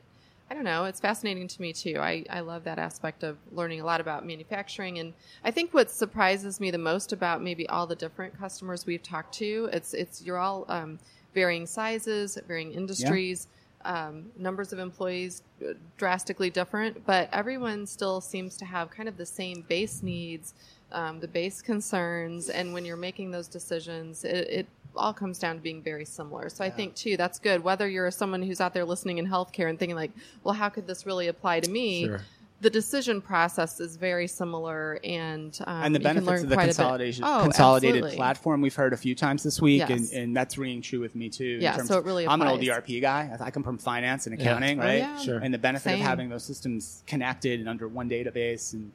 I 0.48 0.54
don't 0.54 0.62
know, 0.64 0.84
it's 0.84 1.00
fascinating 1.00 1.48
to 1.48 1.62
me 1.62 1.72
too. 1.72 1.96
I 1.98 2.24
I 2.30 2.40
love 2.40 2.62
that 2.64 2.78
aspect 2.78 3.24
of 3.24 3.36
learning 3.50 3.80
a 3.80 3.84
lot 3.84 4.00
about 4.00 4.24
manufacturing, 4.24 4.98
and 5.00 5.12
I 5.44 5.50
think 5.50 5.74
what 5.74 5.90
surprises 5.90 6.60
me 6.60 6.70
the 6.70 6.78
most 6.78 7.12
about 7.12 7.42
maybe 7.42 7.68
all 7.68 7.86
the 7.88 7.96
different 7.96 8.38
customers 8.38 8.86
we've 8.86 9.02
talked 9.02 9.34
to, 9.38 9.68
it's 9.72 9.92
it's 9.92 10.22
you're 10.22 10.38
all 10.38 10.64
um, 10.68 11.00
varying 11.34 11.66
sizes, 11.66 12.38
varying 12.46 12.72
industries 12.72 13.48
um, 13.86 14.26
numbers 14.36 14.72
of 14.72 14.78
employees 14.78 15.42
uh, 15.62 15.72
drastically 15.96 16.50
different, 16.50 17.06
but 17.06 17.28
everyone 17.32 17.86
still 17.86 18.20
seems 18.20 18.56
to 18.58 18.64
have 18.64 18.90
kind 18.90 19.08
of 19.08 19.16
the 19.16 19.26
same 19.26 19.64
base 19.68 20.02
needs, 20.02 20.54
um, 20.92 21.20
the 21.20 21.28
base 21.28 21.62
concerns, 21.62 22.48
and 22.48 22.72
when 22.74 22.84
you're 22.84 22.96
making 22.96 23.30
those 23.30 23.48
decisions, 23.48 24.24
it, 24.24 24.48
it 24.48 24.66
all 24.96 25.12
comes 25.12 25.38
down 25.38 25.56
to 25.56 25.62
being 25.62 25.82
very 25.82 26.04
similar. 26.04 26.48
So 26.48 26.64
I 26.64 26.70
think 26.70 26.94
too 26.94 27.16
that's 27.16 27.38
good. 27.38 27.62
Whether 27.62 27.88
you're 27.88 28.10
someone 28.10 28.42
who's 28.42 28.60
out 28.60 28.72
there 28.74 28.84
listening 28.84 29.18
in 29.18 29.26
healthcare 29.26 29.68
and 29.68 29.78
thinking 29.78 29.96
like, 29.96 30.10
well, 30.42 30.54
how 30.54 30.68
could 30.68 30.86
this 30.86 31.06
really 31.06 31.28
apply 31.28 31.60
to 31.60 31.70
me? 31.70 32.06
Sure. 32.06 32.20
The 32.62 32.70
decision 32.70 33.20
process 33.20 33.80
is 33.80 33.96
very 33.96 34.26
similar, 34.26 34.98
and 35.04 35.56
um, 35.66 35.82
and 35.84 35.94
the 35.94 35.98
you 35.98 36.04
can 36.06 36.14
benefits 36.14 36.26
learn 36.26 36.42
of 36.44 36.48
the 36.48 36.54
quite 36.54 36.62
a 36.64 36.66
bit. 36.68 36.76
consolidation, 36.76 37.24
Oh, 37.24 37.40
consolidated 37.42 37.96
absolutely. 37.96 38.16
platform 38.16 38.60
we've 38.62 38.74
heard 38.74 38.94
a 38.94 38.96
few 38.96 39.14
times 39.14 39.42
this 39.42 39.60
week, 39.60 39.80
Yes. 39.80 39.90
and, 39.90 40.10
and 40.22 40.36
that's 40.36 40.56
ringing 40.56 40.80
true 40.80 41.00
with 41.00 41.14
me 41.14 41.28
too. 41.28 41.56
in 41.56 41.60
Yeah, 41.60 41.76
terms 41.76 41.88
so 41.88 41.98
it 41.98 42.04
really 42.06 42.26
I'm 42.26 42.40
an 42.40 42.48
old. 42.48 42.66
ERP 42.66 43.00
guy. 43.02 43.30
I 43.38 43.44
I 43.44 43.50
come 43.50 43.62
from 43.62 43.76
finance 43.76 44.26
and 44.26 44.38
Yeah. 44.38 44.42
accounting, 44.46 44.80
Oh, 44.80 44.84
right? 44.84 44.98
yeah. 45.00 45.18
Sure. 45.18 45.38
And 45.38 45.52
the 45.52 45.58
benefit 45.58 45.84
Same. 45.90 46.00
of 46.00 46.06
having 46.06 46.30
those 46.30 46.44
systems 46.44 47.02
connected 47.06 47.60
and 47.60 47.68
under 47.68 47.88
one 47.88 48.08
database 48.08 48.72
and 48.72 48.90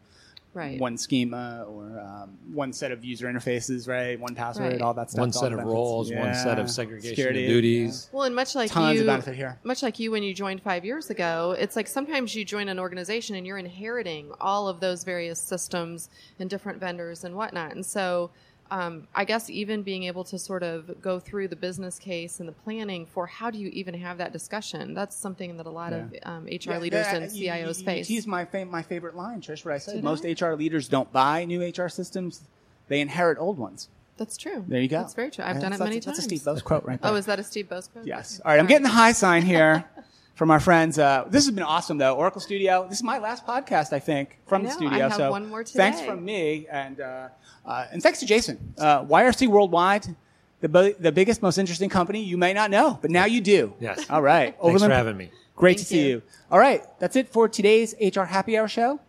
Right. 0.54 0.80
one 0.80 0.98
schema 0.98 1.64
or 1.66 1.98
um, 2.00 2.38
one 2.54 2.74
set 2.74 2.92
of 2.92 3.06
user 3.06 3.28
interfaces, 3.32 3.88
right? 3.88 4.20
One 4.20 4.36
password, 4.36 4.74
Right. 4.74 4.82
all 4.82 4.94
that 4.96 5.10
stuff. 5.10 5.20
One 5.22 5.32
set 5.32 5.46
of 5.54 5.60
benefits. 5.60 5.74
roles, 5.74 6.12
one 6.12 6.34
set 6.36 6.60
of 6.60 6.70
segregation 6.70 7.16
Security, 7.16 7.46
of 7.46 7.50
duties. 7.50 8.10
Well, 8.12 8.24
and 8.24 8.36
much 8.36 8.54
like 8.54 8.70
Tons 8.70 8.96
you, 8.96 9.02
of 9.02 9.08
benefit 9.08 9.36
here. 9.36 9.60
much 9.64 9.82
like 9.82 9.98
you 10.00 10.12
when 10.12 10.24
you 10.24 10.34
joined 10.34 10.62
five 10.62 10.84
years 10.84 11.10
ago, 11.10 11.56
it's 11.58 11.78
like 11.78 11.88
sometimes 11.88 12.36
you 12.36 12.44
join 12.44 12.68
an 12.68 12.80
organization 12.80 13.38
and 13.38 13.48
you're 13.48 13.58
inheriting 13.60 14.32
all 14.42 14.68
of 14.68 14.82
those 14.82 15.06
various 15.06 15.40
systems 15.40 16.10
and 16.38 16.50
different 16.50 16.80
vendors 16.82 17.24
and 17.24 17.34
whatnot. 17.36 17.72
And 17.74 17.86
so, 17.86 18.32
um, 18.72 19.08
I 19.14 19.26
guess 19.26 19.50
even 19.50 19.84
being 19.84 20.04
able 20.06 20.24
to 20.24 20.40
sort 20.40 20.64
of 20.64 21.02
go 21.02 21.20
through 21.20 21.50
the 21.50 21.56
business 21.56 22.00
case 22.00 22.40
and 22.40 22.48
the 22.50 22.54
planning 22.54 23.06
for 23.06 23.28
how 23.28 23.52
do 23.52 23.60
you 23.60 23.68
even 23.70 23.94
have 23.96 24.18
that 24.20 24.32
discussion, 24.34 24.94
that's 24.94 25.16
something 25.16 25.58
that 25.58 25.66
a 25.66 25.70
lot 25.70 25.92
of 25.94 26.14
um, 26.24 26.46
HR 26.46 26.72
Yeah, 26.72 26.78
leaders 26.80 27.06
yeah, 27.08 27.16
and 27.18 27.32
you- 27.32 27.44
you- 27.44 27.50
CIOs 27.52 27.80
you 27.80 27.86
face. 27.86 28.08
teased 28.08 28.28
my 28.28 28.46
fa- 28.46 28.66
my 28.66 28.82
favorite 28.82 29.16
line, 29.16 29.42
Trish. 29.42 29.64
What 29.66 29.74
I 29.74 29.78
said: 29.78 29.96
Did 29.96 30.04
most 30.04 30.26
I? 30.26 30.30
HR 30.32 30.56
leaders 30.56 30.88
don't 30.88 31.12
buy 31.12 31.44
new 31.46 31.62
HR 31.62 31.90
systems; 31.90 32.42
they 32.88 33.02
inherit 33.02 33.38
old 33.38 33.58
ones. 33.58 33.90
that's 34.18 34.38
true. 34.38 34.64
There 34.68 34.80
you 34.82 34.88
go. 34.88 35.00
That's 35.00 35.16
very 35.16 35.32
true. 35.32 35.44
I've 35.44 35.56
Yeah, 35.56 35.62
done 35.64 35.74
it 35.74 35.80
many 35.80 35.96
that's 35.96 36.06
times. 36.06 36.18
That's 36.18 36.20
a 36.20 36.22
Steve 36.38 36.42
Boese 36.42 36.64
quote 36.64 36.84
right 36.86 37.02
there. 37.02 37.12
oh, 37.12 37.16
is 37.16 37.26
that 37.26 37.40
a 37.40 37.44
Steve 37.44 37.68
Boese 37.70 37.92
quote? 37.92 38.06
Yes. 38.06 38.40
Okay. 38.40 38.44
All 38.46 38.52
right. 38.54 38.60
I'm 38.60 38.66
All 38.66 38.70
getting 38.70 38.84
the 38.84 38.90
high 38.90 39.12
sign 39.14 39.42
here 39.42 39.84
from 40.36 40.50
our 40.52 40.60
friends. 40.60 40.98
Uh, 40.98 41.26
this 41.30 41.46
has 41.46 41.54
been 41.54 41.64
awesome, 41.64 41.98
though. 41.98 42.16
Oracle 42.16 42.42
Studio. 42.42 42.86
This 42.90 42.98
is 43.00 43.04
my 43.04 43.18
last 43.20 43.46
podcast, 43.46 43.94
I 43.94 44.00
think, 44.00 44.40
from 44.48 44.62
I 44.62 44.66
the 44.66 44.72
studio. 44.72 44.98
I 44.98 45.10
have 45.10 45.14
so 45.16 45.32
one 45.32 45.48
more 45.50 45.64
thanks 45.64 46.02
from 46.02 46.24
me, 46.26 46.68
and 46.72 47.00
uh, 47.02 47.28
uh, 47.66 47.86
and 47.92 48.02
thanks 48.02 48.20
to 48.20 48.26
Jason. 48.26 48.74
Uh, 48.78 49.04
YRC 49.06 49.48
Worldwide, 49.48 50.16
the 50.62 50.70
bu- 50.70 50.94
the 51.00 51.12
biggest, 51.12 51.42
most 51.42 51.58
interesting 51.58 51.90
company 51.90 52.24
you 52.24 52.38
may 52.38 52.54
not 52.54 52.72
know, 52.72 52.98
but 53.02 53.12
now 53.12 53.26
you 53.26 53.42
do. 53.42 53.74
Yes. 53.80 54.06
All 54.10 54.22
right. 54.22 54.52
Thanks 54.54 54.58
for 54.60 54.68
Overland- 54.70 54.94
having 54.94 55.18
me. 55.18 55.32
Great 55.56 55.78
to 55.78 55.84
Thank 55.84 55.88
see 55.90 56.02
you. 56.08 56.16
you. 56.16 56.22
All 56.50 56.58
right. 56.60 56.82
That's 57.00 57.16
it 57.16 57.30
for 57.30 57.48
today's 57.48 57.94
HR 58.02 58.24
Happy 58.24 58.58
Hour 58.58 58.68
show. 58.68 59.00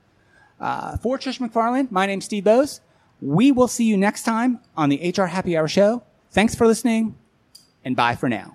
Uh, 0.61 0.97
for 0.99 1.19
Trish 1.19 1.39
McFarlane, 1.41 1.91
my 1.91 2.05
name's 2.05 2.27
Steve 2.27 2.45
Boese. 2.45 2.81
We 3.23 3.53
will 3.53 3.69
see 3.69 3.85
you 3.85 3.97
next 3.97 4.25
time 4.25 4.61
on 4.77 4.91
the 4.91 5.13
HR 5.17 5.25
Happy 5.27 5.57
Hour 5.57 5.67
show. 5.69 6.03
Thanks 6.31 6.55
for 6.55 6.67
listening, 6.67 7.15
and 7.85 7.97
bye 7.97 8.17
for 8.17 8.29
now. 8.29 8.55